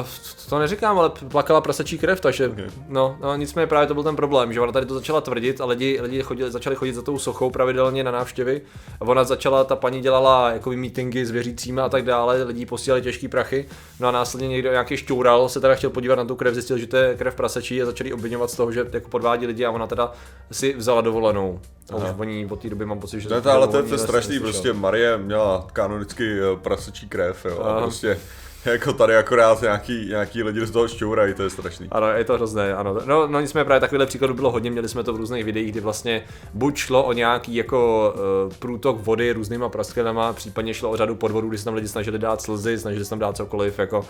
Uh, 0.00 0.06
to 0.48 0.58
neříkám, 0.58 0.98
ale 0.98 1.10
plakala 1.28 1.60
prasečí 1.60 1.98
krev, 1.98 2.20
takže 2.20 2.52
no, 2.88 3.16
no, 3.20 3.36
nicméně 3.36 3.66
právě 3.66 3.86
to 3.86 3.94
byl 3.94 4.02
ten 4.02 4.16
problém, 4.16 4.52
že 4.52 4.60
ona 4.60 4.72
tady 4.72 4.86
to 4.86 4.94
začala 4.94 5.20
tvrdit 5.20 5.60
a 5.60 5.64
lidi, 5.64 5.98
lidi 6.00 6.22
chodili, 6.22 6.50
začali 6.50 6.76
chodit 6.76 6.92
za 6.92 7.02
tou 7.02 7.18
sochou 7.18 7.50
pravidelně 7.50 8.04
na 8.04 8.10
návštěvy 8.10 8.60
a 9.00 9.04
ona 9.04 9.24
začala, 9.24 9.64
ta 9.64 9.76
paní 9.76 10.00
dělala 10.00 10.50
jako 10.50 10.70
meetingy 10.70 11.26
s 11.26 11.30
věřícími 11.30 11.80
a 11.80 11.88
tak 11.88 12.04
dále, 12.04 12.42
lidi 12.42 12.66
posílali 12.66 13.02
těžký 13.02 13.28
prachy, 13.28 13.68
no 14.00 14.08
a 14.08 14.10
následně 14.10 14.48
někdo 14.48 14.70
nějaký 14.70 14.96
šťoural 14.96 15.48
se 15.48 15.60
teda 15.60 15.74
chtěl 15.74 15.90
podívat 15.90 16.14
na 16.14 16.24
tu 16.24 16.36
krev, 16.36 16.54
zjistil, 16.54 16.78
že 16.78 16.85
to 16.86 16.96
je 16.96 17.16
krev 17.16 17.34
prasečí 17.34 17.82
a 17.82 17.86
začali 17.86 18.12
obvinovat 18.12 18.50
z 18.50 18.56
toho, 18.56 18.72
že 18.72 18.86
jako 18.92 19.10
podvádí 19.10 19.46
lidi 19.46 19.66
a 19.66 19.70
ona 19.70 19.86
teda 19.86 20.12
si 20.52 20.74
vzala 20.74 21.00
dovolenou. 21.00 21.60
A 21.92 21.96
už 21.96 22.04
oni 22.18 22.46
od 22.50 22.62
té 22.62 22.70
doby 22.70 22.86
mám 22.86 23.00
pocit, 23.00 23.20
že... 23.20 23.28
Ne, 23.28 23.40
to, 23.40 23.50
ale 23.50 23.68
to 23.68 23.78
je 23.78 23.98
strašný, 23.98 24.40
prostě 24.40 24.72
Marie 24.72 25.18
měla 25.18 25.66
kanonicky 25.72 26.38
eh, 26.40 26.56
prasečí 26.56 27.08
krev, 27.08 27.44
jo, 27.44 27.58
a 27.58 27.80
prostě 27.80 28.18
jako 28.64 28.92
tady 28.92 29.16
akorát 29.16 29.62
nějaký, 29.62 30.06
nějaký 30.08 30.42
lidi 30.42 30.66
z 30.66 30.70
toho 30.70 30.88
šťourají, 30.88 31.34
to 31.34 31.42
je 31.42 31.50
strašný. 31.50 31.88
Ano, 31.90 32.06
je 32.06 32.24
to 32.24 32.34
hrozné, 32.34 32.74
ano. 32.74 32.96
No, 33.06 33.26
no 33.26 33.40
nicméně 33.40 33.64
právě 33.64 33.80
takovýhle 33.80 34.06
příkladů 34.06 34.34
bylo 34.34 34.50
hodně, 34.50 34.70
měli 34.70 34.88
jsme 34.88 35.04
to 35.04 35.12
v 35.12 35.16
různých 35.16 35.44
videích, 35.44 35.72
kdy 35.72 35.80
vlastně 35.80 36.22
buď 36.54 36.76
šlo 36.76 37.04
o 37.04 37.12
nějaký 37.12 37.54
jako 37.54 38.14
uh, 38.46 38.52
průtok 38.58 39.00
vody 39.00 39.32
různýma 39.32 39.68
prasklinama, 39.68 40.32
případně 40.32 40.74
šlo 40.74 40.90
o 40.90 40.96
řadu 40.96 41.14
podvodů, 41.14 41.48
kdy 41.48 41.58
se 41.58 41.64
tam 41.64 41.74
lidi 41.74 41.88
snažili 41.88 42.18
dát 42.18 42.42
slzy, 42.42 42.78
snažili 42.78 43.04
se 43.04 43.10
tam 43.10 43.18
dát 43.18 43.36
cokoliv, 43.36 43.78
jako 43.78 43.98
uh, 43.98 44.04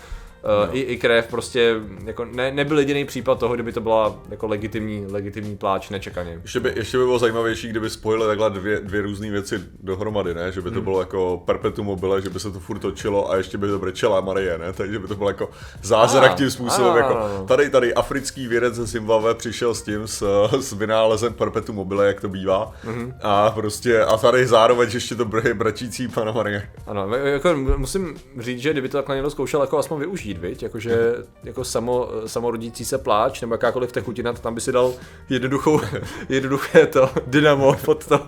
no. 0.67 0.77
i, 0.77 0.81
i, 0.81 0.97
krev, 0.97 1.27
prostě 1.27 1.75
jako 2.05 2.25
ne, 2.25 2.53
nebyl 2.53 2.79
jediný 2.79 3.05
případ 3.05 3.39
toho, 3.39 3.55
kdyby 3.55 3.73
to 3.73 3.81
byla 3.81 4.17
jako 4.31 4.47
legitimní, 4.47 5.07
legitimní 5.11 5.57
pláč 5.57 5.91
nečekaně. 5.91 6.41
Ještě 6.43 6.61
by, 6.61 6.73
ještě 6.77 6.99
by 6.99 7.05
bylo 7.05 7.19
zajímavější, 7.19 7.69
kdyby 7.69 7.91
spojili 7.91 8.27
takhle 8.27 8.51
dvě, 8.51 8.81
dvě 8.81 9.03
různé 9.03 9.31
věci 9.31 9.61
dohromady, 9.83 10.35
ne? 10.35 10.53
Že 10.53 10.61
by 10.61 10.69
Hmm. 10.69 10.75
to 10.75 10.81
bylo 10.81 11.01
jako 11.01 11.43
perpetuum 11.47 11.87
mobile, 11.87 12.23
že 12.23 12.31
by 12.31 12.41
se 12.41 12.51
to 12.51 12.61
furt 12.61 12.79
točilo 12.79 13.31
a 13.31 13.37
ještě 13.37 13.59
by 13.59 13.67
to 13.69 13.79
brečela 13.79 14.21
Marie, 14.21 14.46
ne? 14.59 14.73
Takže 14.73 14.99
by 14.99 15.09
to 15.09 15.15
bylo 15.15 15.31
jako 15.31 15.51
zázrak 15.83 16.33
Ah, 16.33 16.35
tím 16.35 16.51
způsobem, 16.51 16.91
ano, 16.91 16.99
jako 16.99 17.45
tady, 17.49 17.71
tady 17.71 17.95
africký 17.95 18.49
vědec 18.49 18.75
ze 18.75 18.87
Zimbabwe 18.87 19.35
přišel 19.35 19.75
s 19.75 19.83
tím, 19.83 20.07
s, 20.07 20.47
s 20.61 20.73
vynálezem 20.73 21.33
perpetuum 21.33 21.77
mobile, 21.77 22.07
jak 22.07 22.21
to 22.21 22.29
bývá. 22.29 22.73
Mhm. 22.85 23.15
A 23.23 23.51
prostě, 23.51 24.01
a 24.01 24.17
tady 24.17 24.47
zároveň 24.47 24.91
ještě 24.95 25.15
to 25.15 25.25
br- 25.25 25.55
bračící 25.55 26.09
pana 26.09 26.33
Marie. 26.33 26.69
Ano, 26.87 27.17
jako 27.17 27.55
musím 27.77 28.17
říct, 28.39 28.61
že 28.61 28.73
kdyby 28.73 28.89
to 28.89 28.99
takhle 28.99 29.17
někdo 29.17 29.31
zkoušel 29.31 29.61
jako 29.61 29.79
aspoň 29.79 29.99
využít, 29.99 30.39
viď? 30.39 30.63
Jakože 30.63 31.15
jako 31.45 31.65
samo, 31.65 32.09
samorodící 32.27 32.85
se 32.85 32.99
pláč 32.99 33.41
nebo 33.41 33.55
jakákoliv 33.55 33.93
tekutina, 33.93 34.33
tam 34.33 34.55
by 34.55 34.61
si 34.61 34.73
dal 34.73 34.93
jednoduchou, 35.29 35.81
jednoduché 36.29 36.87
to 36.87 37.11
dynamo 37.27 37.77
pod 37.85 38.07
to 38.07 38.21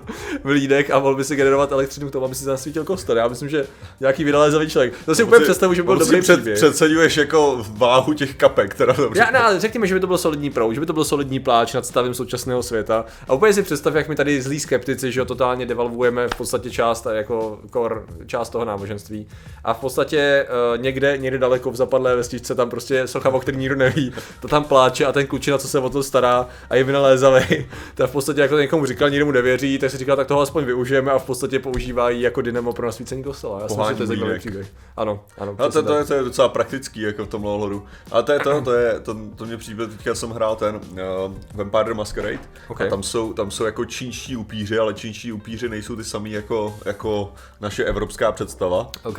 vlídek 0.45 0.91
a 0.91 0.99
mohl 0.99 1.15
by 1.15 1.25
si 1.25 1.37
generovat 1.37 1.73
elektřinu 1.73 2.09
k 2.09 2.13
tomu, 2.13 2.25
aby 2.25 2.35
si 2.35 2.45
zasvítil 2.45 2.85
kostel. 2.85 3.17
Já 3.17 3.29
myslím, 3.29 3.49
že 3.49 3.67
nějaký 4.01 4.25
vynalézavý 4.25 4.71
člověk. 4.71 4.95
To 5.05 5.15
si 5.15 5.23
úplně 5.23 5.41
představu, 5.45 5.75
že 5.75 5.83
by 5.83 5.87
byl 5.87 5.98
Si 5.99 6.11
dobrý 6.11 6.21
před, 6.21 6.37
příběh. 6.37 6.57
Předseduješ 6.57 7.17
jako 7.17 7.64
váhu 7.69 8.12
těch 8.12 8.35
kapek, 8.35 8.75
teda 8.75 8.93
dobře. 8.93 9.21
Já, 9.21 9.31
ne, 9.31 9.38
ale 9.38 9.61
řekněme, 9.61 9.87
že 9.87 9.95
by 9.95 10.00
to 10.00 10.07
byl 10.07 10.19
solidní 10.19 10.50
proud, 10.50 10.73
že 10.73 10.81
by 10.81 10.87
to 10.87 10.93
byl 10.93 11.05
solidní 11.05 11.40
pláč 11.40 11.75
nad 11.75 11.87
stavem 11.87 12.14
současného 12.14 12.62
světa. 12.62 13.05
A 13.28 13.35
úplně 13.35 13.52
si 13.52 13.62
představ, 13.62 13.95
jak 13.95 14.09
my 14.09 14.14
tady 14.14 14.43
zlí 14.43 14.61
skeptici, 14.61 15.12
že 15.12 15.21
jo, 15.21 15.25
totálně 15.25 15.67
devalvujeme 15.67 16.28
v 16.28 16.35
podstatě 16.35 16.71
část, 16.71 17.07
jako 17.12 17.59
kor, 17.71 18.07
část 18.26 18.50
toho 18.50 18.64
náboženství. 18.64 19.26
A 19.64 19.75
v 19.75 19.78
podstatě 19.78 20.47
uh, 20.75 20.83
někde, 20.83 21.19
někde 21.19 21.38
daleko 21.38 21.71
v 21.71 21.81
opadlé 21.81 22.17
vestičce, 22.17 22.55
tam 22.55 22.71
prostě 22.71 23.07
socha, 23.07 23.28
o 23.28 23.40
který 23.40 23.59
nikdo 23.59 23.76
neví, 23.76 24.12
to 24.40 24.49
tam 24.49 24.64
pláče 24.64 25.05
a 25.05 25.12
ten 25.12 25.26
klučina, 25.26 25.59
co 25.59 25.69
se 25.69 25.78
o 25.78 25.90
to 25.90 26.02
stará 26.02 26.47
a 26.71 26.76
je 26.76 26.85
vynalézavý, 26.85 27.67
to 27.95 28.07
v 28.07 28.12
podstatě 28.12 28.40
jako 28.40 28.59
někomu 28.59 28.87
říkal, 28.87 29.11
nikdo 29.11 29.26
mu 29.26 29.33
nevěří, 29.33 29.78
tak 29.78 29.90
si 29.90 29.99
říkal, 29.99 30.17
tak 30.17 30.26
toho 30.26 30.40
aspoň 30.40 30.64
využijeme 30.64 31.12
a 31.12 31.19
v 31.19 31.25
podstatě 31.25 31.59
používají 31.59 32.21
jako 32.21 32.40
dynamo 32.40 32.73
pro 32.73 32.87
nasvícení 32.87 33.23
kostela. 33.23 33.61
Já 33.62 33.69
si 33.69 33.76
myslím, 33.76 33.88
že 33.88 33.97
to 33.97 34.02
je 34.02 34.07
zajímavý 34.07 34.28
Pohání 34.28 34.38
příběh. 34.38 34.67
Ano, 34.97 35.25
ano. 35.38 35.57
No, 35.59 35.71
to, 35.71 35.83
to, 35.88 35.99
je, 35.99 36.04
to 36.04 36.14
je 36.14 36.23
docela 36.23 36.49
praktický 36.49 37.00
jako 37.00 37.25
v 37.25 37.28
tomhle 37.28 37.50
ohledu. 37.52 37.87
A 38.12 38.23
to 38.23 38.33
je 38.33 38.38
to, 38.38 38.61
to, 38.61 38.73
je, 38.73 39.00
to, 39.00 39.16
to 39.37 39.45
mě 39.47 39.57
přijde, 39.57 39.87
teďka 39.87 40.14
jsem 40.14 40.30
hrál 40.30 40.57
ten 40.57 40.75
uh, 40.76 41.35
Vampire 41.54 41.85
the 41.85 41.95
Masquerade 41.95 42.38
Ok. 42.68 42.80
a 42.80 42.87
tam 42.87 43.02
jsou, 43.02 43.33
tam 43.33 43.50
jsou 43.50 43.64
jako 43.64 43.85
čínští 43.85 44.37
upíři, 44.37 44.78
ale 44.78 44.95
čínští 44.95 45.33
upíři 45.33 45.68
nejsou 45.68 45.97
ty 45.97 46.04
samý 46.04 46.33
jako, 46.33 46.76
jako 46.85 47.33
naše 47.61 47.85
evropská 47.85 48.33
představa. 48.33 48.90
OK. 49.04 49.18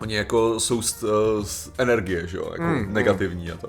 Oni 0.00 0.14
jako 0.14 0.60
jsou 0.60 0.82
z, 0.82 1.04
eh, 1.04 1.06
z 1.44 1.70
energie, 1.78 2.26
že 2.26 2.36
jo, 2.36 2.48
jako 2.52 2.62
Mm, 2.62 2.92
negativní 2.94 3.50
a 3.50 3.56
to. 3.56 3.68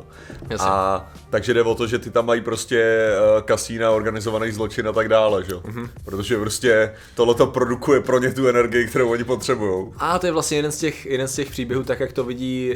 Jasně. 0.50 0.67
A 0.69 1.05
takže 1.29 1.53
jde 1.53 1.63
o 1.63 1.75
to, 1.75 1.88
že 1.88 2.00
ty 2.00 2.09
tam 2.09 2.25
mají 2.25 2.41
prostě 2.41 2.79
eh, 2.79 3.41
kasína, 3.41 3.91
organizovaný 3.91 4.51
zločin 4.51 4.88
a 4.88 4.91
tak 4.91 5.09
dále, 5.09 5.43
že 5.43 5.51
jo. 5.51 5.62
Mhm. 5.65 5.89
Protože 6.05 6.38
prostě 6.38 6.93
tohleto 7.15 7.47
produkuje 7.47 8.01
pro 8.01 8.19
ně 8.19 8.31
tu 8.33 8.47
energii, 8.47 8.88
kterou 8.88 9.12
oni 9.12 9.23
potřebují. 9.23 9.85
A 9.97 10.19
to 10.19 10.25
je 10.25 10.31
vlastně 10.31 10.57
jeden 10.57 10.71
z 10.71 10.77
těch, 10.77 11.05
jeden 11.05 11.27
z 11.27 11.35
těch 11.35 11.50
příběhů, 11.51 11.83
tak 11.83 12.00
jak 12.00 12.13
to 12.13 12.23
vidí 12.23 12.32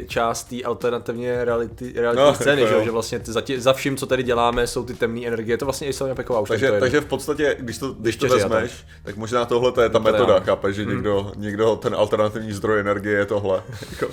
část 0.08 0.44
té 0.44 0.62
alternativně 0.62 1.44
reality, 1.44 1.92
realitní 1.96 2.24
No, 2.24 2.34
scény, 2.34 2.62
jako 2.62 2.72
že, 2.72 2.78
jo, 2.78 2.84
že 2.84 2.90
vlastně 2.90 3.18
ty, 3.18 3.32
za, 3.32 3.40
tě, 3.40 3.60
za 3.60 3.72
vším, 3.72 3.96
co 3.96 4.06
tady 4.06 4.22
děláme, 4.22 4.66
jsou 4.66 4.84
ty 4.84 4.94
temné 4.94 5.26
energie. 5.26 5.58
To 5.58 5.64
vlastně 5.64 5.88
i 5.88 5.92
Sonja 5.92 6.14
Peková 6.14 6.40
už 6.40 6.48
Takže, 6.48 6.70
to 6.70 6.80
takže 6.80 7.00
v 7.00 7.06
podstatě, 7.06 7.56
když 7.60 7.78
to, 7.78 7.92
když 7.92 8.16
to 8.16 8.28
vezmeš, 8.28 8.72
tak 9.04 9.16
možná 9.16 9.44
tohle 9.44 9.72
to 9.72 9.80
je 9.82 9.88
ta 9.88 9.98
To 9.98 10.04
metoda, 10.04 10.40
chápeš, 10.40 10.76
že 10.76 10.84
někdo, 10.84 11.32
někdo 11.36 11.76
ten 11.76 11.94
alternativní 11.94 12.52
zdroj 12.52 12.80
energie 12.80 13.18
je 13.18 13.26
tohle. 13.26 13.62
Jako 13.90 14.12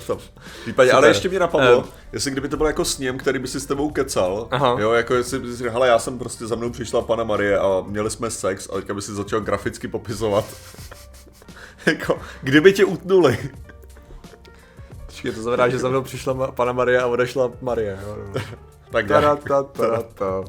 případě. 0.62 0.92
Ale 0.92 1.08
ještě 1.08 1.28
mě 1.28 1.38
napadlo, 1.38 1.78
Ehm. 1.78 1.84
jestli 2.12 2.30
kdyby 2.30 2.48
to 2.48 2.56
byl 2.56 2.66
jako 2.66 2.84
sněm, 2.84 3.18
který 3.18 3.38
by 3.38 3.48
si 3.48 3.60
s 3.60 3.66
tebou 3.66 3.90
kecal, 3.90 4.48
Aha. 4.50 4.76
jo, 4.80 4.92
jako 4.92 5.14
jestli 5.14 5.38
by 5.38 5.48
si 5.48 5.56
řekl, 5.56 5.70
hele, 5.70 5.88
já 5.88 5.98
jsem 5.98 6.18
prostě 6.18 6.46
za 6.46 6.54
mnou 6.54 6.70
přišla 6.70 7.02
pana 7.02 7.24
Marie 7.24 7.58
a 7.58 7.84
měli 7.86 8.10
jsme 8.10 8.30
sex 8.30 8.68
a 8.72 8.76
teďka 8.76 8.94
by 8.94 9.02
si 9.02 9.14
začal 9.14 9.40
graficky 9.40 9.88
popisovat. 9.88 10.44
jako, 11.86 12.18
kdyby 12.42 12.72
tě 12.72 12.84
utnuli. 12.84 13.38
Počkej, 15.26 15.36
to 15.36 15.42
znamená, 15.42 15.68
že 15.68 15.78
za 15.78 15.88
mnou 15.88 16.02
přišla 16.02 16.52
pana 16.52 16.72
Marie 16.72 17.00
a 17.00 17.06
odešla 17.06 17.50
Marie. 17.60 17.98
Jo. 18.02 18.16
Tak 18.90 19.08
já, 19.08 19.36
ta, 19.36 19.62
ta, 19.62 20.02
ta. 20.14 20.44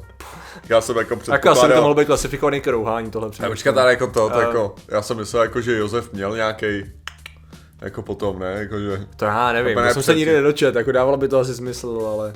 já 0.69 0.81
jsem 0.81 0.97
jako 0.97 1.13
Jako 1.13 1.19
asi 1.19 1.31
by 1.31 1.39
to 1.39 1.41
předpokládal, 1.41 1.81
mohlo 1.81 1.95
být 1.95 2.05
klasifikovaný 2.05 2.61
k 2.61 2.67
rouhání 2.67 3.11
tohle 3.11 3.29
příběh. 3.29 3.51
počkat, 3.51 3.77
ale 3.77 3.91
jako 3.91 4.07
to, 4.07 4.29
to 4.29 4.39
jako, 4.39 4.75
já 4.87 5.01
jsem 5.01 5.17
myslel 5.17 5.43
jako, 5.43 5.61
že 5.61 5.77
Josef 5.77 6.13
měl 6.13 6.35
nějaký 6.35 6.91
jako 7.81 8.01
potom, 8.01 8.39
ne, 8.39 8.51
jako 8.51 8.79
že... 8.79 9.07
To 9.15 9.25
já 9.25 9.53
nevím, 9.53 9.75
To 9.75 9.81
já 9.81 9.93
jsem 9.93 10.03
se 10.03 10.15
nikdy 10.15 10.33
nedočet, 10.33 10.75
jako 10.75 10.91
dávalo 10.91 11.17
by 11.17 11.27
to 11.27 11.39
asi 11.39 11.55
smysl, 11.55 12.09
ale 12.13 12.33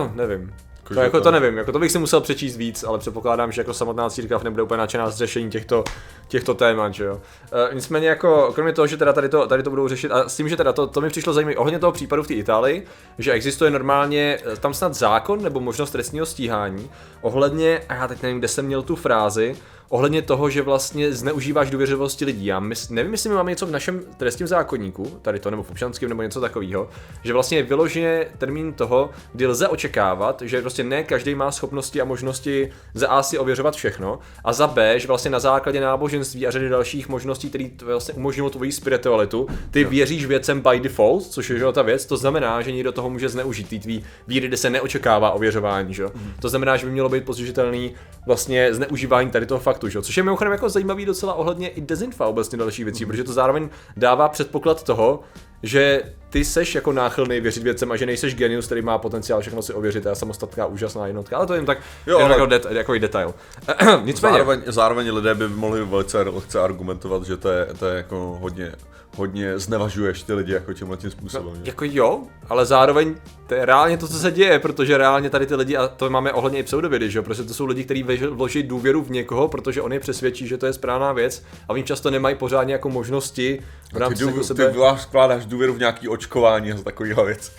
uh, 0.00 0.12
nevím. 0.14 0.54
To, 0.88 0.94
Jakože 0.94 1.04
jako 1.04 1.16
to- 1.18 1.24
to 1.24 1.30
nevím, 1.30 1.58
jako 1.58 1.72
to 1.72 1.78
bych 1.78 1.92
si 1.92 1.98
musel 1.98 2.20
přečíst 2.20 2.56
víc, 2.56 2.84
ale 2.84 2.98
předpokládám, 2.98 3.52
že 3.52 3.60
jako 3.60 3.74
samotná 3.74 4.10
církev 4.10 4.42
nebude 4.42 4.62
úplně 4.62 4.78
nadšená 4.78 5.10
z 5.10 5.16
řešení 5.16 5.50
těchto, 5.50 5.84
těchto 6.28 6.54
témat, 6.54 6.94
že 6.94 7.04
jo. 7.04 7.14
Uh, 7.14 7.74
nicméně 7.74 8.08
jako, 8.08 8.52
kromě 8.54 8.72
toho, 8.72 8.86
že 8.86 8.96
teda 8.96 9.12
tady 9.12 9.28
to, 9.28 9.46
tady 9.46 9.62
to 9.62 9.70
budou 9.70 9.88
řešit, 9.88 10.10
a 10.10 10.28
s 10.28 10.36
tím, 10.36 10.48
že 10.48 10.56
teda 10.56 10.72
to, 10.72 10.86
to 10.86 11.00
mi 11.00 11.08
přišlo 11.10 11.32
zajímavé 11.32 11.56
ohledně 11.56 11.78
toho 11.78 11.92
případu 11.92 12.22
v 12.22 12.26
té 12.26 12.34
Itálii, 12.34 12.86
že 13.18 13.32
existuje 13.32 13.70
normálně 13.70 14.38
eh, 14.52 14.56
tam 14.56 14.74
snad 14.74 14.94
zákon 14.94 15.42
nebo 15.42 15.60
možnost 15.60 15.90
trestního 15.90 16.26
stíhání 16.26 16.90
ohledně, 17.20 17.82
a 17.88 17.94
já 17.94 18.08
teď 18.08 18.22
nevím, 18.22 18.38
kde 18.38 18.48
jsem 18.48 18.66
měl 18.66 18.82
tu 18.82 18.96
frázi, 18.96 19.56
ohledně 19.88 20.22
toho, 20.22 20.50
že 20.50 20.62
vlastně 20.62 21.12
zneužíváš 21.12 21.70
důvěřivosti 21.70 22.24
lidí. 22.24 22.46
Já 22.46 22.60
mys- 22.60 22.90
nevím, 22.90 23.12
jestli 23.12 23.28
my 23.30 23.36
máme 23.36 23.50
něco 23.50 23.66
v 23.66 23.70
našem 23.70 24.00
trestním 24.16 24.46
zákonníku, 24.46 25.18
tady 25.22 25.38
to 25.38 25.50
nebo 25.50 25.62
v 25.62 25.70
občanském 25.70 26.08
nebo 26.08 26.22
něco 26.22 26.40
takového, 26.40 26.88
že 27.24 27.32
vlastně 27.32 27.58
je 27.58 27.62
vyloženě 27.62 28.26
termín 28.38 28.72
toho, 28.72 29.10
kdy 29.32 29.46
lze 29.46 29.68
očekávat, 29.68 30.42
že 30.44 30.60
prostě 30.60 30.84
ne 30.84 31.02
každý 31.04 31.34
má 31.34 31.52
schopnosti 31.52 32.00
a 32.00 32.04
možnosti 32.04 32.72
za 32.94 33.08
A 33.08 33.22
si 33.22 33.38
ověřovat 33.38 33.74
všechno 33.76 34.18
a 34.44 34.52
za 34.52 34.66
B, 34.66 35.00
že 35.00 35.08
vlastně 35.08 35.30
na 35.30 35.38
základě 35.38 35.80
náboženství 35.80 36.46
a 36.46 36.50
řady 36.50 36.68
dalších 36.68 37.08
možností, 37.08 37.48
které 37.48 37.68
vlastně 37.80 38.14
umožňují 38.14 38.50
tvoji 38.50 38.72
spiritualitu, 38.72 39.48
ty 39.70 39.84
věříš 39.84 40.26
věcem 40.26 40.62
by 40.62 40.80
default, 40.80 41.26
což 41.26 41.50
je 41.50 41.58
že 41.58 41.64
jo, 41.64 41.72
ta 41.72 41.82
věc, 41.82 42.06
to 42.06 42.16
znamená, 42.16 42.62
že 42.62 42.72
někdo 42.72 42.92
toho 42.92 43.10
může 43.10 43.28
zneužít 43.28 43.68
ty 43.68 43.78
tvý 43.78 44.04
víry, 44.26 44.48
kde 44.48 44.56
se 44.56 44.70
neočekává 44.70 45.30
ověřování, 45.30 45.94
že 45.94 46.02
jo. 46.02 46.10
To 46.40 46.48
znamená, 46.48 46.76
že 46.76 46.86
by 46.86 46.92
mělo 46.92 47.08
být 47.08 47.24
postižitelný 47.24 47.94
vlastně 48.26 48.74
zneužívání 48.74 49.30
tady 49.30 49.46
toho 49.46 49.60
faktu, 49.78 49.88
že 49.88 50.02
což 50.02 50.16
je 50.16 50.22
mimochodem 50.22 50.52
jako 50.52 50.68
zajímavý 50.68 51.04
docela 51.04 51.34
ohledně 51.34 51.68
i 51.68 51.80
dezinfa 51.80 52.26
obecně 52.26 52.58
další 52.58 52.84
věcí, 52.84 53.06
protože 53.06 53.24
to 53.24 53.32
zároveň 53.32 53.68
dává 53.96 54.28
předpoklad 54.28 54.82
toho, 54.82 55.20
že 55.62 56.02
ty 56.30 56.44
seš 56.44 56.74
jako 56.74 56.92
náchylný 56.92 57.40
věřit 57.40 57.62
věcem 57.62 57.92
a 57.92 57.96
že 57.96 58.06
nejseš 58.06 58.34
genius, 58.34 58.66
který 58.66 58.82
má 58.82 58.98
potenciál 58.98 59.40
všechno 59.40 59.62
si 59.62 59.72
ověřit, 59.72 60.06
a 60.06 60.14
samostatná 60.14 60.66
úžasná 60.66 61.06
jednotka, 61.06 61.36
ale 61.36 61.46
to 61.46 61.52
je 61.52 61.58
jen 61.58 61.66
tak 61.66 61.78
Jo, 62.06 62.18
jen 62.18 62.26
ale- 62.26 62.34
jako, 62.34 62.46
det, 62.46 62.66
jako 62.70 62.98
detail. 62.98 63.34
Nicméně, 64.04 64.32
Zároveň, 64.32 64.62
zároveň 64.66 65.12
lidé 65.12 65.34
by 65.34 65.48
mohli 65.48 65.84
velice 65.84 66.22
lehce 66.22 66.60
argumentovat, 66.60 67.22
že 67.24 67.36
to 67.36 67.48
je, 67.50 67.66
to 67.78 67.86
je 67.86 67.96
jako 67.96 68.38
hodně, 68.40 68.72
hodně 69.18 69.58
znevažuješ 69.58 70.22
ty 70.22 70.32
lidi 70.32 70.52
jako 70.52 70.72
tímhle 70.72 70.96
tím 70.96 71.10
způsobem. 71.10 71.54
že? 71.56 71.62
Jako 71.64 71.84
jo, 71.84 72.22
ale 72.48 72.66
zároveň 72.66 73.14
to 73.46 73.54
je 73.54 73.64
reálně 73.64 73.98
to, 73.98 74.08
co 74.08 74.18
se 74.18 74.30
děje, 74.30 74.58
protože 74.58 74.98
reálně 74.98 75.30
tady 75.30 75.46
ty 75.46 75.54
lidi, 75.54 75.76
a 75.76 75.88
to 75.88 76.10
máme 76.10 76.32
ohledně 76.32 76.58
i 76.58 76.62
pseudovidy, 76.62 77.10
že 77.10 77.18
jo, 77.18 77.22
prostě 77.22 77.44
to 77.44 77.54
jsou 77.54 77.66
lidi, 77.66 77.84
kteří 77.84 78.02
vloží 78.30 78.62
důvěru 78.62 79.02
v 79.02 79.10
někoho, 79.10 79.48
protože 79.48 79.82
on 79.82 79.92
je 79.92 80.00
přesvědčí, 80.00 80.46
že 80.46 80.58
to 80.58 80.66
je 80.66 80.72
správná 80.72 81.12
věc 81.12 81.42
a 81.68 81.72
oni 81.72 81.82
často 81.82 82.10
nemají 82.10 82.36
pořádně 82.36 82.72
jako 82.72 82.88
možnosti 82.88 83.62
v 83.88 83.92
Ty, 83.92 83.98
rámci 83.98 84.24
jako 84.24 84.44
sebe... 84.44 84.70
ty 84.70 84.78
vkládáš 85.08 85.46
důvěru 85.46 85.74
v 85.74 85.78
nějaký 85.78 86.08
očkování 86.08 86.72
a 86.72 86.82
takovýhle 86.82 87.24
věc. 87.26 87.52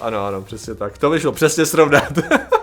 Ano, 0.00 0.26
ano, 0.26 0.42
přesně 0.42 0.74
tak. 0.74 0.98
To 0.98 1.10
vyšlo 1.10 1.32
přesně 1.32 1.66
srovnat. 1.66 2.12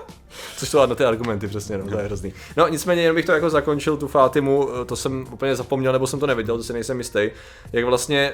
Což 0.60 0.70
to 0.70 0.88
na 0.88 0.96
ty 0.96 1.06
argumenty 1.06 1.48
přesně, 1.48 1.78
no, 1.78 1.88
to 1.88 1.98
je 1.98 2.04
hrozný. 2.06 2.34
No 2.58 2.68
nicméně, 2.68 3.02
jenom 3.02 3.16
bych 3.16 3.26
to 3.26 3.32
jako 3.32 3.50
zakončil, 3.50 3.98
tu 3.98 4.08
Fátimu, 4.08 4.70
eh, 4.82 4.86
to 4.86 4.96
jsem 4.96 5.26
úplně 5.32 5.56
zapomněl, 5.56 5.94
nebo 5.94 6.08
jsem 6.08 6.20
to 6.20 6.28
neviděl, 6.28 6.58
to 6.58 6.64
si 6.64 6.74
nejsem 6.74 6.98
jistý. 6.98 7.30
Jak 7.74 7.86
vlastně 7.86 8.34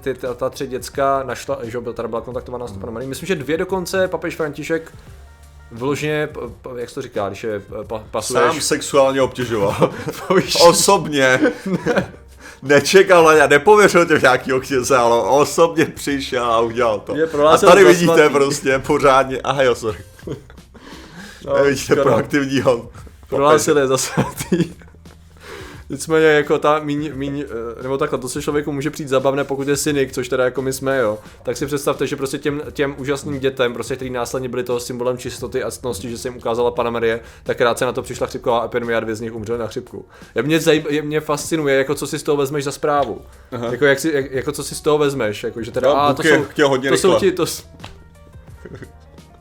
ty, 0.00 0.14
ta, 0.14 0.34
ta 0.34 0.50
tři 0.50 0.66
děcka 0.66 1.22
našla, 1.22 1.58
že 1.62 1.78
teda 1.94 2.08
byla 2.08 2.20
kontaktovaná 2.20 2.66
s 2.66 2.72
panem. 2.72 3.08
Myslím, 3.08 3.26
že 3.26 3.34
dvě 3.34 3.56
dokonce 3.56 4.08
papež 4.08 4.36
František 4.36 4.92
vyloženě, 5.72 6.28
p- 6.62 6.70
jak 6.80 6.88
se 6.88 6.94
to 6.94 7.02
říká, 7.02 7.28
když 7.28 7.44
je 7.44 7.54
eh, 7.80 7.84
pa, 7.84 8.04
pasuješ... 8.10 8.52
Sám 8.52 8.60
sexuálně 8.60 9.22
obtěžoval. 9.22 9.90
Osobně. 10.68 11.40
Nečekal 12.62 13.24
na 13.24 13.34
ně, 13.34 13.48
nepověřil 13.48 14.06
tě 14.06 14.18
v 14.18 14.22
nějakýho 14.22 14.60
kněze, 14.60 14.96
ale 14.96 15.22
osobně 15.22 15.84
přišel 15.84 16.44
a 16.44 16.60
udělal 16.60 17.00
to. 17.00 17.16
Je 17.16 17.28
A 17.48 17.58
tady 17.58 17.84
vidíte 17.84 18.14
svatý. 18.14 18.32
prostě 18.34 18.78
pořádně, 18.78 19.40
aha 19.44 19.62
jo, 19.62 19.74
sorry. 19.74 19.98
No, 21.46 21.52
Tady 21.52 21.68
vidíte 21.68 21.84
škoda. 21.84 22.02
proaktivního. 22.02 22.90
Prohlásil 23.28 23.78
je 23.78 23.86
za 23.86 23.96
svatý. 23.98 24.72
Nicméně 25.90 26.26
jako 26.26 26.58
ta 26.58 26.78
míň, 26.78 27.10
míň, 27.14 27.44
eh, 27.78 27.82
nebo 27.82 27.98
takhle, 27.98 28.18
to 28.18 28.28
se 28.28 28.42
člověku 28.42 28.72
může 28.72 28.90
přijít 28.90 29.08
zabavné, 29.08 29.44
pokud 29.44 29.68
je 29.68 29.76
synik, 29.76 30.12
což 30.12 30.28
teda 30.28 30.44
jako 30.44 30.62
my 30.62 30.72
jsme, 30.72 30.98
jo. 30.98 31.18
Tak 31.42 31.56
si 31.56 31.66
představte, 31.66 32.06
že 32.06 32.16
prostě 32.16 32.38
těm, 32.38 32.62
těm 32.72 32.94
úžasným 32.98 33.38
dětem, 33.38 33.72
prostě, 33.72 33.96
který 33.96 34.10
následně 34.10 34.48
byli 34.48 34.62
toho 34.64 34.80
symbolem 34.80 35.18
čistoty 35.18 35.62
a 35.62 35.70
ctnosti, 35.70 36.10
že 36.10 36.18
se 36.18 36.28
jim 36.28 36.36
ukázala 36.36 36.70
Pana 36.70 36.90
Marie, 36.90 37.20
tak 37.42 37.56
krátce 37.56 37.84
na 37.84 37.92
to 37.92 38.02
přišla 38.02 38.26
chřipková 38.26 38.64
epidemie 38.64 38.96
a 38.96 39.00
dvě 39.00 39.14
z 39.14 39.20
nich 39.20 39.34
umřely 39.34 39.58
na 39.58 39.66
chřipku. 39.66 40.04
Je 40.34 40.42
mě, 40.42 40.60
zajím, 40.60 40.84
je, 40.88 41.02
mě 41.02 41.20
fascinuje, 41.20 41.76
jako 41.76 41.94
co 41.94 42.06
si 42.06 42.18
z 42.18 42.22
toho 42.22 42.36
vezmeš 42.36 42.64
za 42.64 42.72
zprávu. 42.72 43.20
Jako, 43.70 43.84
jak 43.84 44.00
si, 44.00 44.10
jak, 44.14 44.32
jako 44.32 44.52
co 44.52 44.64
si 44.64 44.74
z 44.74 44.80
toho 44.80 44.98
vezmeš, 44.98 45.44
jako, 45.44 45.62
že 45.62 45.70
teda, 45.70 45.88
No, 45.88 46.02
a 46.02 46.14
to 46.14 46.22
jsou, 46.22 46.44
chtěl 46.44 46.68
hodně 46.68 46.90
to 46.90 46.96
jsou 46.96 47.18
ti, 47.18 47.32
to, 47.32 47.44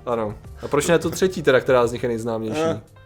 ano. 0.06 0.36
A 0.64 0.68
proč 0.68 0.88
ne 0.88 1.00
to 1.00 1.10
třetí 1.10 1.44
teda, 1.44 1.60
která 1.60 1.88
z 1.88 1.92
nich 1.92 2.04
je 2.04 2.10
nejznámější? 2.10 2.60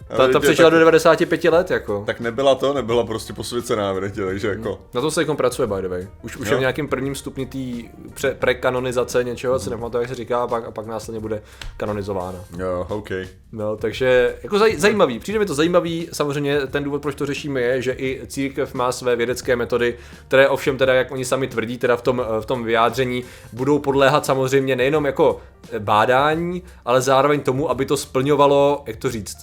Eh, 0.10 0.18
Ta, 0.18 0.28
ta 0.28 0.40
přežila 0.40 0.70
do 0.70 0.80
95 0.80 1.44
let, 1.44 1.72
jako. 1.72 2.04
Tak 2.06 2.20
nebyla 2.20 2.56
to, 2.56 2.74
nebyla 2.74 3.04
prostě 3.06 3.34
posvěcená, 3.34 3.94
větě, 3.94 4.26
takže 4.26 4.48
jako... 4.48 4.80
Na 4.94 5.02
to 5.02 5.12
se 5.12 5.22
jako 5.22 5.36
pracuje, 5.36 5.68
by 5.68 5.82
the 5.82 5.88
way. 5.88 6.08
Už, 6.22 6.38
už 6.38 6.48
Jo. 6.48 6.52
je 6.54 6.58
v 6.58 6.60
nějakém 6.60 6.88
prvním 6.88 7.16
stupni 7.16 7.46
té 7.46 7.90
pře- 8.14 8.34
prekanonizace 8.40 9.24
něčeho, 9.24 9.60
co 9.60 9.70
nepamatuju, 9.70 10.02
jak 10.02 10.10
se 10.10 10.16
říká, 10.16 10.44
a 10.44 10.48
pak, 10.48 10.66
a 10.68 10.72
pak 10.72 10.86
následně 10.86 11.20
bude 11.20 11.42
kanonizována. 11.78 12.40
Jo, 12.58 12.86
OK. 12.90 13.10
No, 13.52 13.76
takže 13.78 14.36
jako 14.44 14.60
zaj, 14.60 14.76
zajímavý, 14.78 15.20
přijde 15.20 15.40
mi 15.40 15.46
to 15.46 15.54
zajímavý, 15.56 16.10
samozřejmě 16.14 16.60
ten 16.68 16.84
důvod, 16.84 17.02
proč 17.02 17.16
to 17.16 17.26
řešíme, 17.26 17.62
je, 17.62 17.82
že 17.82 17.92
i 17.98 18.22
církev 18.28 18.74
má 18.74 18.92
své 18.92 19.16
vědecké 19.16 19.56
metody, 19.56 19.96
které 20.28 20.50
ovšem 20.50 20.78
teda, 20.78 20.94
jak 20.94 21.12
oni 21.12 21.26
sami 21.26 21.48
tvrdí, 21.48 21.78
teda 21.78 21.96
v 21.98 22.02
tom, 22.02 22.24
v 22.40 22.46
tom 22.46 22.64
vyjádření, 22.64 23.24
budou 23.54 23.80
podléhat 23.80 24.26
samozřejmě 24.26 24.76
nejenom 24.76 25.06
jako 25.06 25.40
bádání, 25.80 26.64
ale 26.86 27.02
zároveň 27.02 27.40
tomu, 27.40 27.70
aby 27.70 27.86
to 27.86 27.98
splňovalo, 27.98 28.84
jak 28.88 28.96
to 28.98 29.10
říct, 29.12 29.38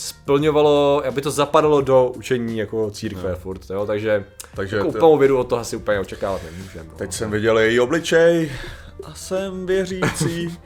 splňovalo, 0.00 1.02
aby 1.06 1.20
to 1.20 1.30
zapadalo 1.30 1.80
do 1.80 2.12
učení 2.16 2.58
jako 2.58 2.90
církve 2.90 3.30
no. 3.30 3.36
furt, 3.36 3.70
jo, 3.70 3.86
takže, 3.86 4.24
Takže 4.54 4.76
jako 4.76 4.92
to- 4.92 4.98
úplnou 4.98 5.18
vědu 5.18 5.38
od 5.38 5.44
toho 5.44 5.60
asi 5.60 5.76
úplně 5.76 6.00
očekávat 6.00 6.40
nemůžeme. 6.52 6.84
No. 6.84 6.96
Teď 6.96 7.12
jsem 7.12 7.30
viděl 7.30 7.58
její 7.58 7.80
obličej 7.80 8.52
a 9.04 9.14
jsem 9.14 9.66
věřící. 9.66 10.58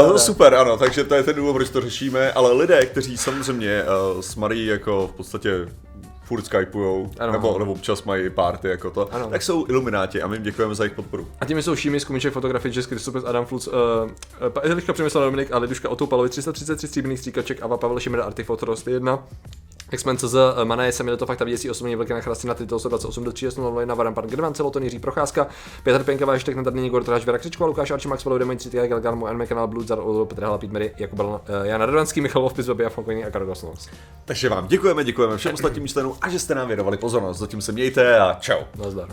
Uh, 0.00 0.16
super, 0.16 0.54
ano, 0.54 0.76
takže 0.76 1.04
to 1.04 1.14
je 1.14 1.22
ten 1.22 1.36
důvod, 1.36 1.52
proč 1.52 1.70
to 1.70 1.80
řešíme, 1.80 2.32
ale 2.32 2.52
lidé, 2.52 2.86
kteří 2.86 3.16
samozřejmě 3.16 3.82
uh, 3.82 4.20
s 4.20 4.34
Marí 4.34 4.66
jako 4.66 5.10
v 5.14 5.16
podstatě 5.16 5.68
furt 6.24 6.46
skypujou, 6.46 7.10
Ano. 7.18 7.32
nebo, 7.32 7.58
nebo 7.58 7.72
občas 7.72 8.04
mají 8.04 8.30
party 8.30 8.68
jako 8.68 8.90
to, 8.90 9.14
Ano. 9.14 9.26
tak 9.30 9.42
jsou 9.42 9.66
ilumináti 9.68 10.22
a 10.22 10.26
my 10.26 10.36
jim 10.36 10.42
děkujeme 10.42 10.74
za 10.74 10.84
jejich 10.84 10.94
podporu. 10.96 11.26
A 11.40 11.44
těmi 11.44 11.62
jsou 11.62 11.76
Šími, 11.76 12.00
Skumiček, 12.00 12.32
Fotografie, 12.32 12.72
Jess, 12.76 12.86
Kristopes, 12.88 13.24
Adam 13.24 13.46
Fluc, 13.46 13.66
uh, 13.66 13.72
uh, 13.74 14.12
Eliška 14.62 14.92
Přemysl, 14.92 15.20
Dominik 15.20 15.52
a 15.52 15.58
Liduška 15.58 15.88
Otupalovi, 15.88 16.28
333 16.28 16.88
stříbrných 16.88 17.18
stříkaček, 17.18 17.62
Ava, 17.62 17.76
Pavel 17.76 18.00
Šimera, 18.00 18.24
Artifot, 18.24 18.62
Rost 18.62 18.88
1. 18.88 19.18
X-Men 19.94 20.16
CZ, 20.16 20.34
Mané, 20.64 20.92
Semil 20.92 21.16
to 21.16 21.26
fakt 21.26 21.42
a 21.42 21.44
věcí 21.44 21.70
osobně 21.70 21.96
velké 21.96 22.14
na 22.14 22.20
chrasty 22.20 22.46
na 22.46 22.54
tyto 22.54 22.78
128 22.78 23.24
do 23.24 23.32
3 23.32 23.48
na 23.84 23.94
Varan, 23.94 24.14
pan 24.14 24.26
Gervan, 24.26 24.54
Celoton, 24.54 24.82
Jiří 24.82 24.98
Procházka, 24.98 25.46
Petr 25.82 26.04
Penka, 26.04 26.26
Váštek, 26.26 26.56
Natar, 26.56 26.74
Nyní 26.74 26.90
Gor, 26.90 27.04
Toráš, 27.04 27.26
Vera 27.26 27.38
Křičková, 27.38 27.66
Lukáš 27.66 27.90
Arči, 27.90 28.08
Max 28.08 28.24
Palu, 28.24 28.38
Demoň, 28.38 28.58
Citia, 28.58 28.86
Galgan, 28.86 29.18
Mu, 29.18 29.26
Anme, 29.26 29.46
Kanál, 29.46 29.68
Blood, 29.68 29.88
Zar, 29.88 29.98
Olo, 29.98 30.26
Petr 30.26 30.42
Hala, 30.42 30.58
Pít 30.58 30.72
Mary, 30.72 30.94
Jakub 30.98 31.20
uh, 31.20 31.38
Jan 31.62 31.80
Radovanský, 31.80 32.20
Michal 32.20 32.42
Lovpis, 32.42 32.66
Babi 32.66 32.84
a 32.84 32.88
Fonkoní 32.88 33.24
a 33.24 33.30
Karol 33.30 33.46
Goslovs. 33.46 33.88
Takže 34.24 34.48
vám 34.48 34.66
děkujeme, 34.66 35.04
děkujeme 35.04 35.36
všem 35.36 35.54
ostatním 35.54 35.88
členům 35.88 36.16
a 36.20 36.30
že 36.30 36.38
jste 36.38 36.54
nám 36.54 36.68
věnovali 36.68 36.96
pozornost. 36.96 37.38
Zatím 37.38 37.60
se 37.60 37.72
mějte 37.72 38.18
a 38.18 38.36
čau. 38.40 38.60
Nazdar. 38.78 39.08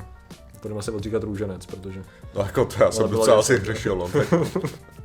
Budeme 0.62 0.82
se 0.82 0.92
odříkat 0.92 1.24
růženec, 1.24 1.66
protože... 1.66 2.04
No 2.36 2.42
jako 2.42 2.66
to 2.66 2.84
já 2.84 2.92
jsem 2.92 3.10
docela 3.10 3.40
asi 3.40 3.58
hřešil, 3.58 3.96
no. 3.96 4.10
tak 4.10 4.28